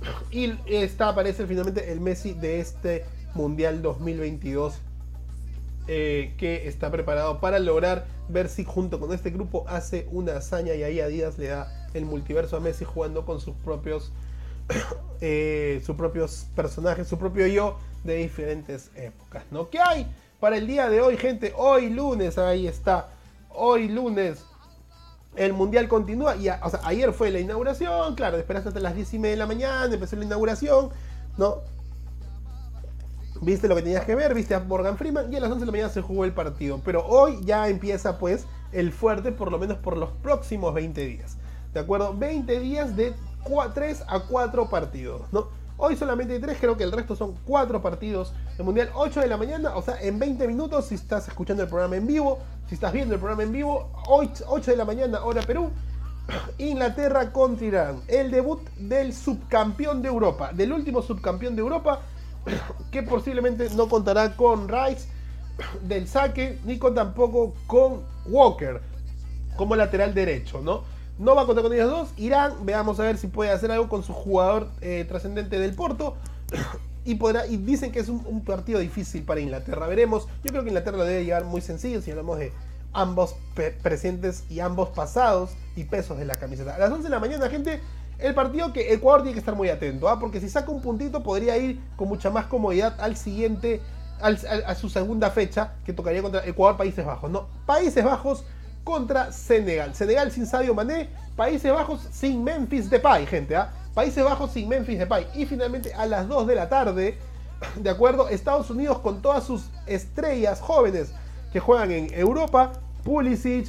Y 0.30 0.54
está 0.66 1.10
aparece 1.10 1.46
finalmente 1.46 1.92
el 1.92 2.00
Messi 2.00 2.32
de 2.32 2.60
este 2.60 3.04
Mundial 3.34 3.82
2022 3.82 4.80
eh, 5.92 6.34
que 6.36 6.68
está 6.68 6.90
preparado 6.90 7.40
para 7.40 7.58
lograr 7.58 8.06
ver 8.28 8.48
si 8.48 8.64
junto 8.64 9.00
con 9.00 9.12
este 9.12 9.30
grupo 9.30 9.64
hace 9.66 10.06
una 10.12 10.36
hazaña 10.36 10.74
y 10.74 10.84
ahí 10.84 11.00
Adidas 11.00 11.36
le 11.36 11.48
da 11.48 11.88
el 11.94 12.04
multiverso 12.04 12.56
a 12.56 12.60
Messi 12.60 12.84
jugando 12.84 13.24
con 13.24 13.40
sus 13.40 13.56
propios 13.56 14.12
eh, 15.20 15.82
sus 15.84 15.96
propios 15.96 16.46
personajes, 16.54 17.08
su 17.08 17.18
propio 17.18 17.46
yo 17.48 17.76
de 18.04 18.16
diferentes 18.16 18.90
épocas, 18.94 19.42
¿no? 19.50 19.68
¿Qué 19.68 19.80
hay 19.80 20.06
para 20.38 20.58
el 20.58 20.66
día 20.68 20.88
de 20.88 21.00
hoy, 21.00 21.16
gente? 21.16 21.52
Hoy 21.56 21.90
lunes, 21.90 22.38
ahí 22.38 22.68
está. 22.68 23.08
Hoy 23.48 23.88
lunes 23.88 24.44
el 25.36 25.52
mundial 25.52 25.88
continúa. 25.88 26.36
Y 26.36 26.48
o 26.48 26.70
sea, 26.70 26.80
ayer 26.84 27.12
fue 27.12 27.30
la 27.30 27.40
inauguración, 27.40 28.14
claro, 28.14 28.36
esperaste 28.36 28.68
hasta 28.68 28.80
las 28.80 28.94
10 28.94 29.14
y 29.14 29.18
media 29.18 29.34
de 29.34 29.38
la 29.38 29.46
mañana, 29.46 29.92
empezó 29.92 30.16
la 30.16 30.24
inauguración, 30.24 30.90
¿no? 31.36 31.58
Viste 33.42 33.68
lo 33.68 33.76
que 33.76 33.82
tenías 33.82 34.04
que 34.04 34.14
ver, 34.14 34.34
viste 34.34 34.54
a 34.54 34.60
Morgan 34.60 34.98
Freeman 34.98 35.32
y 35.32 35.36
a 35.36 35.40
las 35.40 35.50
11 35.50 35.60
de 35.60 35.66
la 35.66 35.72
mañana 35.72 35.88
se 35.90 36.02
jugó 36.02 36.24
el 36.24 36.32
partido. 36.32 36.80
Pero 36.84 37.06
hoy 37.06 37.38
ya 37.44 37.68
empieza 37.68 38.18
pues 38.18 38.44
el 38.72 38.92
fuerte, 38.92 39.32
por 39.32 39.50
lo 39.50 39.58
menos 39.58 39.78
por 39.78 39.96
los 39.96 40.10
próximos 40.10 40.74
20 40.74 41.06
días. 41.06 41.36
¿De 41.72 41.80
acuerdo? 41.80 42.14
20 42.16 42.60
días 42.60 42.96
de 42.96 43.14
3 43.74 44.04
a 44.06 44.20
4 44.20 44.68
partidos, 44.68 45.22
¿no? 45.32 45.48
Hoy 45.82 45.96
solamente 45.96 46.34
hay 46.34 46.40
3, 46.40 46.58
creo 46.60 46.76
que 46.76 46.84
el 46.84 46.92
resto 46.92 47.16
son 47.16 47.34
4 47.46 47.80
partidos. 47.80 48.34
El 48.58 48.66
Mundial 48.66 48.90
8 48.94 49.20
de 49.20 49.28
la 49.28 49.38
mañana, 49.38 49.74
o 49.76 49.80
sea, 49.80 49.98
en 50.02 50.18
20 50.18 50.46
minutos 50.46 50.84
si 50.84 50.94
estás 50.94 51.26
escuchando 51.26 51.62
el 51.62 51.70
programa 51.70 51.96
en 51.96 52.06
vivo, 52.06 52.38
si 52.68 52.74
estás 52.74 52.92
viendo 52.92 53.14
el 53.14 53.18
programa 53.18 53.44
en 53.44 53.52
vivo, 53.52 53.90
8, 54.06 54.44
8 54.46 54.72
de 54.72 54.76
la 54.76 54.84
mañana, 54.84 55.24
hora 55.24 55.40
Perú. 55.40 55.70
Inglaterra 56.58 57.32
contra 57.32 57.66
Irán. 57.66 58.02
El 58.08 58.30
debut 58.30 58.60
del 58.76 59.14
subcampeón 59.14 60.02
de 60.02 60.08
Europa, 60.08 60.52
del 60.52 60.70
último 60.74 61.00
subcampeón 61.00 61.56
de 61.56 61.62
Europa, 61.62 62.02
que 62.92 63.02
posiblemente 63.02 63.70
no 63.70 63.88
contará 63.88 64.36
con 64.36 64.68
Rice 64.68 65.08
del 65.82 66.06
saque, 66.06 66.58
ni 66.66 66.78
con 66.78 66.94
tampoco 66.94 67.54
con 67.66 68.02
Walker 68.26 68.82
como 69.56 69.74
lateral 69.76 70.12
derecho, 70.12 70.60
¿no? 70.60 70.84
No 71.20 71.34
va 71.34 71.42
a 71.42 71.46
contar 71.46 71.62
con 71.62 71.74
ellos 71.74 71.90
dos. 71.90 72.08
Irán, 72.16 72.64
veamos 72.64 72.98
a 72.98 73.02
ver 73.02 73.18
si 73.18 73.26
puede 73.26 73.50
hacer 73.50 73.70
algo 73.70 73.90
con 73.90 74.02
su 74.02 74.14
jugador 74.14 74.68
eh, 74.80 75.04
trascendente 75.06 75.60
del 75.60 75.74
Porto. 75.74 76.16
Y, 77.02 77.18
y 77.48 77.56
dicen 77.56 77.92
que 77.92 77.98
es 77.98 78.10
un, 78.10 78.44
partido 78.44 78.78
difícil 78.78 79.22
para 79.22 79.40
Inglaterra. 79.40 79.86
Veremos. 79.86 80.28
Yo 80.44 80.50
creo 80.50 80.62
que 80.62 80.68
Inglaterra 80.68 80.98
lo 80.98 81.04
debe 81.04 81.24
llevar 81.24 81.44
muy 81.44 81.62
sencillo 81.62 82.02
si 82.02 82.10
hablamos 82.10 82.38
de 82.38 82.52
ambos 82.92 83.36
presentes 83.82 84.44
y 84.50 84.60
ambos 84.60 84.90
pasados 84.90 85.52
y 85.76 85.84
pesos 85.84 86.18
de 86.18 86.26
la 86.26 86.34
camiseta. 86.34 86.74
A 86.74 86.78
las 86.78 86.90
11 86.90 87.04
de 87.04 87.08
la 87.08 87.18
mañana, 87.18 87.48
gente, 87.48 87.80
el 88.18 88.34
partido 88.34 88.74
que 88.74 88.92
Ecuador 88.92 89.22
tiene 89.22 89.32
que 89.32 89.38
estar 89.38 89.56
muy 89.56 89.70
atento, 89.70 90.10
¿ah? 90.10 90.20
porque 90.20 90.40
si 90.40 90.50
saca 90.50 90.70
un 90.70 90.82
puntito 90.82 91.22
podría 91.22 91.56
ir 91.56 91.80
con 91.96 92.06
mucha 92.06 92.28
más 92.28 92.46
comodidad 92.46 93.00
al 93.00 93.16
siguiente, 93.16 93.80
a 94.20 94.74
su 94.74 94.90
segunda 94.90 95.30
fecha, 95.30 95.72
que 95.86 95.94
tocaría 95.94 96.20
contra 96.20 96.46
Ecuador, 96.46 96.76
Países 96.76 97.06
Bajos. 97.06 97.30
No, 97.30 97.48
Países 97.64 98.04
Bajos 98.04 98.44
contra 98.84 99.32
Senegal. 99.32 99.94
Senegal 99.94 100.30
sin 100.30 100.46
Sadio 100.46 100.74
Mané, 100.74 101.08
Países 101.36 101.72
Bajos 101.72 102.06
sin 102.10 102.42
Memphis 102.44 102.90
Depay, 102.90 103.26
gente, 103.26 103.56
¿ah? 103.56 103.72
Países 103.94 104.22
Bajos 104.24 104.52
sin 104.52 104.68
Memphis 104.68 104.98
Depay. 104.98 105.26
Y 105.34 105.46
finalmente 105.46 105.92
a 105.94 106.06
las 106.06 106.28
2 106.28 106.46
de 106.46 106.54
la 106.54 106.68
tarde, 106.68 107.18
de 107.76 107.90
acuerdo, 107.90 108.28
Estados 108.28 108.70
Unidos 108.70 108.98
con 108.98 109.22
todas 109.22 109.44
sus 109.44 109.64
estrellas 109.86 110.60
jóvenes 110.60 111.12
que 111.52 111.60
juegan 111.60 111.90
en 111.90 112.12
Europa, 112.12 112.72
Pulisic, 113.04 113.68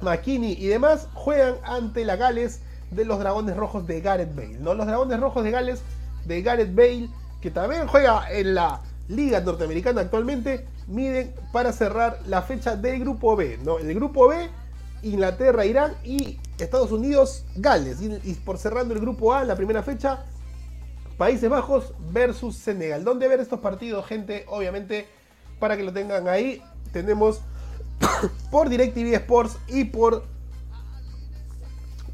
McKinney 0.00 0.52
y 0.52 0.66
demás, 0.66 1.08
juegan 1.14 1.54
ante 1.64 2.04
la 2.04 2.16
Gales 2.16 2.60
de 2.90 3.04
los 3.04 3.18
Dragones 3.18 3.56
Rojos 3.56 3.86
de 3.86 4.00
Gareth 4.00 4.34
Bale, 4.34 4.58
¿no? 4.58 4.74
Los 4.74 4.86
Dragones 4.86 5.18
Rojos 5.18 5.44
de 5.44 5.50
Gales 5.50 5.82
de 6.26 6.42
Gareth 6.42 6.74
Bale, 6.74 7.08
que 7.40 7.50
también 7.50 7.86
juega 7.86 8.30
en 8.30 8.54
la 8.54 8.80
Liga 9.08 9.40
Norteamericana 9.40 10.02
actualmente, 10.02 10.66
miden 10.86 11.34
para 11.52 11.72
cerrar 11.72 12.20
la 12.26 12.42
fecha 12.42 12.76
del 12.76 13.00
grupo 13.00 13.36
B. 13.36 13.58
¿no? 13.62 13.78
El 13.78 13.94
grupo 13.94 14.28
B, 14.28 14.48
Inglaterra, 15.02 15.66
Irán 15.66 15.94
y 16.04 16.38
Estados 16.58 16.92
Unidos, 16.92 17.44
Gales. 17.56 17.98
Y, 18.00 18.34
por 18.34 18.58
cerrando 18.58 18.94
el 18.94 19.00
grupo 19.00 19.32
A, 19.32 19.44
la 19.44 19.56
primera 19.56 19.82
fecha, 19.82 20.24
Países 21.18 21.50
Bajos 21.50 21.92
versus 22.10 22.56
Senegal. 22.56 23.04
¿Dónde 23.04 23.28
ver 23.28 23.40
estos 23.40 23.60
partidos, 23.60 24.06
gente? 24.06 24.44
Obviamente, 24.48 25.06
para 25.58 25.76
que 25.76 25.82
lo 25.82 25.92
tengan 25.92 26.28
ahí, 26.28 26.62
tenemos 26.92 27.40
por 28.50 28.68
DirecTV 28.68 29.14
Sports 29.14 29.58
y 29.68 29.84
por. 29.84 30.24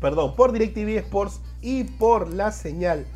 Perdón, 0.01 0.37
por 0.37 0.53
DirecTV 0.53 0.98
Sports 0.98 1.40
y 1.61 1.85
por 1.85 2.33
la 2.33 2.53
señal 2.53 3.07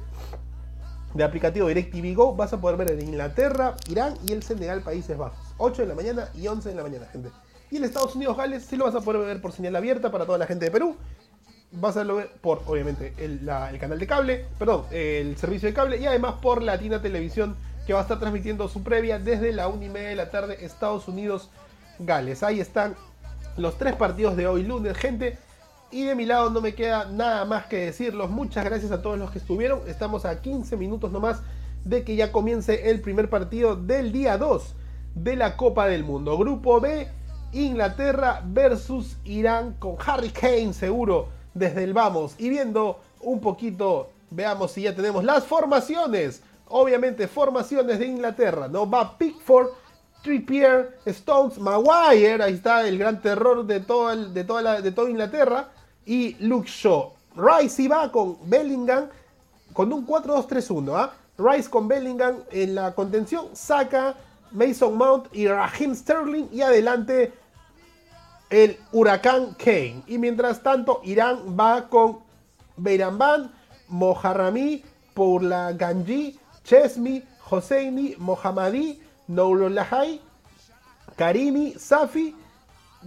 de 1.14 1.24
aplicativo 1.24 1.68
DirecTV 1.68 2.14
Go 2.14 2.34
vas 2.34 2.52
a 2.52 2.60
poder 2.60 2.76
ver 2.76 2.90
en 2.92 3.00
Inglaterra, 3.00 3.76
Irán 3.88 4.14
y 4.26 4.32
el 4.32 4.42
Senegal, 4.42 4.82
Países 4.82 5.16
Bajos. 5.16 5.38
8 5.58 5.82
de 5.82 5.88
la 5.88 5.94
mañana 5.94 6.28
y 6.34 6.46
11 6.46 6.70
de 6.70 6.74
la 6.74 6.82
mañana, 6.82 7.06
gente. 7.12 7.30
Y 7.70 7.76
el 7.76 7.84
Estados 7.84 8.14
Unidos, 8.14 8.36
Gales, 8.36 8.64
sí 8.64 8.76
lo 8.76 8.84
vas 8.84 8.94
a 8.94 9.00
poder 9.00 9.24
ver 9.24 9.40
por 9.40 9.52
señal 9.52 9.76
abierta 9.76 10.10
para 10.10 10.26
toda 10.26 10.38
la 10.38 10.46
gente 10.46 10.66
de 10.66 10.70
Perú. 10.70 10.96
Vas 11.72 11.96
a 11.96 12.04
ver 12.04 12.30
por, 12.40 12.62
obviamente, 12.66 13.14
el, 13.18 13.46
canal 13.80 13.98
de 13.98 14.06
cable, 14.06 14.44
perdón, 14.58 14.84
el 14.90 15.36
servicio 15.38 15.68
de 15.68 15.74
cable 15.74 15.96
y 15.96 16.06
además 16.06 16.34
por 16.42 16.62
Latina 16.62 17.00
Televisión 17.00 17.56
que 17.86 17.94
va 17.94 18.00
a 18.00 18.02
estar 18.02 18.18
transmitiendo 18.18 18.68
su 18.68 18.82
previa 18.82 19.18
desde 19.18 19.52
la 19.52 19.68
1 19.68 19.84
y 19.84 19.88
media 19.88 20.08
de 20.10 20.16
la 20.16 20.30
tarde, 20.30 20.64
Estados 20.64 21.08
Unidos, 21.08 21.50
Gales. 21.98 22.42
Ahí 22.42 22.60
están 22.60 22.94
los 23.56 23.78
tres 23.78 23.96
partidos 23.96 24.36
de 24.36 24.46
hoy 24.46 24.64
lunes, 24.64 24.96
gente. 24.96 25.38
Y 25.92 26.04
de 26.04 26.14
mi 26.14 26.24
lado 26.24 26.48
no 26.48 26.62
me 26.62 26.74
queda 26.74 27.04
nada 27.04 27.44
más 27.44 27.66
que 27.66 27.76
decirlos. 27.76 28.30
Muchas 28.30 28.64
gracias 28.64 28.90
a 28.92 29.02
todos 29.02 29.18
los 29.18 29.30
que 29.30 29.38
estuvieron. 29.38 29.82
Estamos 29.86 30.24
a 30.24 30.40
15 30.40 30.78
minutos 30.78 31.12
nomás 31.12 31.42
de 31.84 32.02
que 32.02 32.16
ya 32.16 32.32
comience 32.32 32.88
el 32.88 33.02
primer 33.02 33.28
partido 33.28 33.76
del 33.76 34.10
día 34.10 34.38
2 34.38 34.74
de 35.14 35.36
la 35.36 35.54
Copa 35.54 35.86
del 35.86 36.02
Mundo. 36.02 36.38
Grupo 36.38 36.80
B, 36.80 37.08
Inglaterra 37.52 38.40
versus 38.42 39.18
Irán 39.24 39.74
con 39.78 39.96
Harry 40.06 40.30
Kane 40.30 40.72
seguro 40.72 41.28
desde 41.52 41.84
el 41.84 41.92
vamos. 41.92 42.36
Y 42.38 42.48
viendo 42.48 43.00
un 43.20 43.40
poquito, 43.40 44.12
veamos 44.30 44.72
si 44.72 44.82
ya 44.82 44.96
tenemos 44.96 45.22
las 45.24 45.44
formaciones. 45.44 46.42
Obviamente 46.68 47.28
formaciones 47.28 47.98
de 47.98 48.06
Inglaterra. 48.06 48.66
No 48.66 48.88
va 48.88 49.18
Pickford, 49.18 49.68
Trippier, 50.22 50.96
Stones, 51.04 51.58
Maguire. 51.58 52.42
Ahí 52.42 52.54
está 52.54 52.88
el 52.88 52.96
gran 52.96 53.20
terror 53.20 53.66
de, 53.66 53.80
todo 53.80 54.16
de, 54.16 54.44
toda, 54.44 54.62
la, 54.62 54.80
de 54.80 54.90
toda 54.90 55.10
Inglaterra 55.10 55.68
y 56.06 56.36
Luke 56.40 56.68
Shaw. 56.68 57.12
Rice 57.36 57.88
va 57.88 58.10
con 58.10 58.38
Bellingham 58.44 59.08
con 59.72 59.92
un 59.92 60.06
4-2-3-1. 60.06 60.94
¿ah? 60.96 61.12
Rice 61.38 61.68
con 61.70 61.88
Bellingham 61.88 62.36
en 62.50 62.74
la 62.74 62.94
contención, 62.94 63.48
saca 63.54 64.14
Mason 64.50 64.96
Mount 64.96 65.34
y 65.34 65.48
Raheem 65.48 65.94
Sterling 65.94 66.48
y 66.52 66.60
adelante 66.60 67.32
el 68.50 68.78
Huracán 68.92 69.54
Kane. 69.54 70.02
Y 70.06 70.18
mientras 70.18 70.62
tanto, 70.62 71.00
Irán 71.04 71.56
va 71.58 71.88
con 71.88 72.18
Beiramban, 72.76 73.50
Moharrami, 73.88 74.84
Poula 75.14 75.72
Ganji, 75.72 76.38
Chesmi, 76.64 77.22
Hosseini, 77.50 78.14
Mohammadi, 78.18 79.00
Noulolahai, 79.28 80.20
Karimi, 81.16 81.74
Safi 81.78 82.34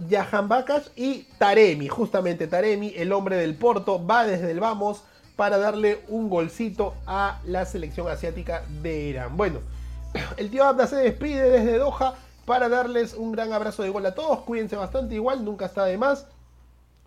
Jahan 0.08 0.48
Bakash 0.48 0.88
y 0.96 1.24
Taremi. 1.38 1.88
Justamente 1.88 2.46
Taremi, 2.46 2.92
el 2.96 3.12
hombre 3.12 3.36
del 3.36 3.54
Porto, 3.54 4.04
va 4.04 4.26
desde 4.26 4.50
el 4.50 4.60
vamos 4.60 5.04
para 5.36 5.58
darle 5.58 6.00
un 6.08 6.30
golcito 6.30 6.94
a 7.06 7.40
la 7.44 7.66
selección 7.66 8.08
asiática 8.08 8.62
de 8.82 9.04
Irán. 9.04 9.36
Bueno, 9.36 9.60
el 10.36 10.50
tío 10.50 10.64
Abda 10.64 10.86
se 10.86 10.96
despide 10.96 11.50
desde 11.50 11.78
Doha 11.78 12.14
para 12.44 12.68
darles 12.68 13.14
un 13.14 13.32
gran 13.32 13.52
abrazo 13.52 13.82
de 13.82 13.90
gol 13.90 14.06
a 14.06 14.14
todos. 14.14 14.40
Cuídense 14.40 14.76
bastante, 14.76 15.14
igual, 15.14 15.44
nunca 15.44 15.66
está 15.66 15.84
de 15.84 15.98
más 15.98 16.26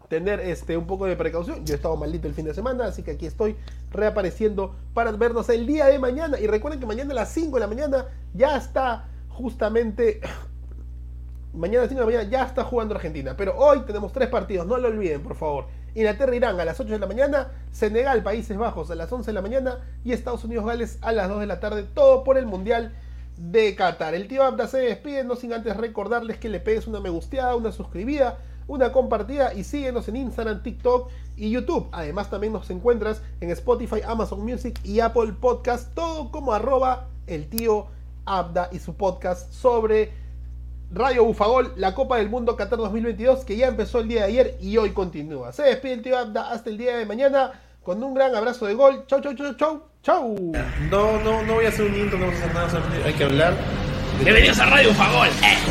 tener 0.09 0.39
este, 0.39 0.75
un 0.75 0.87
poco 0.87 1.05
de 1.05 1.15
precaución. 1.15 1.65
Yo 1.65 1.73
he 1.73 1.77
estado 1.77 1.95
maldito 1.95 2.27
el 2.27 2.33
fin 2.33 2.45
de 2.45 2.53
semana, 2.53 2.85
así 2.85 3.03
que 3.03 3.11
aquí 3.11 3.25
estoy 3.25 3.55
reapareciendo 3.91 4.75
para 4.93 5.11
vernos 5.11 5.47
el 5.49 5.65
día 5.65 5.85
de 5.85 5.99
mañana. 5.99 6.39
Y 6.39 6.47
recuerden 6.47 6.79
que 6.79 6.85
mañana 6.85 7.11
a 7.11 7.15
las 7.15 7.31
5 7.31 7.55
de 7.55 7.59
la 7.59 7.67
mañana 7.67 8.05
ya 8.33 8.57
está 8.57 9.07
justamente 9.29 10.19
Mañana 11.53 11.79
a 11.79 11.81
las 11.81 11.89
5 11.89 11.99
de 11.99 12.05
la 12.05 12.17
mañana 12.17 12.29
ya 12.29 12.43
está 12.45 12.63
jugando 12.63 12.95
Argentina. 12.95 13.35
Pero 13.35 13.57
hoy 13.57 13.81
tenemos 13.81 14.11
tres 14.13 14.29
partidos, 14.29 14.67
no 14.67 14.77
lo 14.77 14.87
olviden, 14.87 15.21
por 15.21 15.35
favor. 15.35 15.65
Inglaterra, 15.95 16.35
Irán 16.35 16.59
a 16.59 16.65
las 16.65 16.79
8 16.79 16.93
de 16.93 16.99
la 16.99 17.07
mañana, 17.07 17.51
Senegal, 17.71 18.21
Países 18.23 18.57
Bajos 18.57 18.91
a 18.91 18.95
las 18.95 19.11
11 19.11 19.27
de 19.27 19.33
la 19.33 19.41
mañana 19.41 19.79
y 20.03 20.11
Estados 20.11 20.43
Unidos, 20.43 20.65
Gales 20.65 20.99
a 21.01 21.11
las 21.11 21.27
2 21.29 21.39
de 21.39 21.47
la 21.47 21.59
tarde. 21.59 21.83
Todo 21.83 22.23
por 22.23 22.37
el 22.37 22.45
Mundial 22.45 22.93
de 23.37 23.75
Qatar. 23.75 24.13
El 24.13 24.27
tío 24.27 24.43
Abda 24.43 24.67
se 24.67 24.79
despide, 24.79 25.23
no 25.23 25.35
sin 25.35 25.53
antes 25.53 25.75
recordarles 25.77 26.37
que 26.37 26.49
le 26.49 26.59
pegues 26.59 26.87
una 26.87 26.99
me 26.99 27.09
gusteada, 27.09 27.55
una 27.55 27.71
suscribida, 27.71 28.37
una 28.67 28.91
compartida 28.91 29.53
y 29.53 29.63
síguenos 29.63 30.07
en 30.09 30.17
Instagram, 30.17 30.61
TikTok 30.61 31.09
y 31.35 31.49
YouTube. 31.49 31.87
Además 31.91 32.29
también 32.29 32.53
nos 32.53 32.69
encuentras 32.69 33.21
en 33.39 33.49
Spotify, 33.51 34.01
Amazon 34.05 34.41
Music 34.43 34.79
y 34.83 34.99
Apple 34.99 35.33
Podcast, 35.39 35.93
todo 35.95 36.31
como 36.31 36.53
arroba 36.53 37.07
el 37.27 37.49
tío 37.49 37.87
Abda 38.25 38.69
y 38.71 38.79
su 38.79 38.95
podcast 38.95 39.51
sobre 39.51 40.11
Radio 40.91 41.23
Bufagol, 41.23 41.73
la 41.77 41.93
Copa 41.93 42.17
del 42.17 42.29
Mundo 42.29 42.55
Qatar 42.55 42.79
2022, 42.79 43.45
que 43.45 43.55
ya 43.55 43.67
empezó 43.67 43.99
el 43.99 44.07
día 44.07 44.21
de 44.21 44.27
ayer 44.27 44.57
y 44.59 44.75
hoy 44.77 44.89
continúa. 44.91 45.51
Se 45.51 45.61
despide 45.61 45.93
el 45.93 46.01
tío 46.01 46.17
Abda 46.17 46.51
hasta 46.51 46.71
el 46.71 46.79
día 46.79 46.97
de 46.97 47.05
mañana 47.05 47.51
con 47.83 48.03
un 48.03 48.15
gran 48.15 48.35
abrazo 48.35 48.65
de 48.65 48.73
gol. 48.73 49.05
Chau, 49.05 49.21
chau, 49.21 49.35
chau, 49.35 49.53
chau, 49.53 49.83
chau. 50.01 50.35
No, 50.89 51.21
no, 51.21 51.43
no 51.43 51.53
voy 51.55 51.65
a 51.65 51.69
hacer 51.69 51.85
un 51.85 51.95
intro, 51.95 52.17
no 52.17 52.25
vamos 52.25 52.41
a 52.41 52.45
hacer 52.45 52.81
nada, 52.81 53.05
hay 53.05 53.13
que 53.13 53.23
hablar. 53.23 53.53
Bienvenidos 54.23 54.59
a 54.59 54.65
Radio 54.65 54.91
Fagol. 54.95 55.27
Eh. 55.27 55.68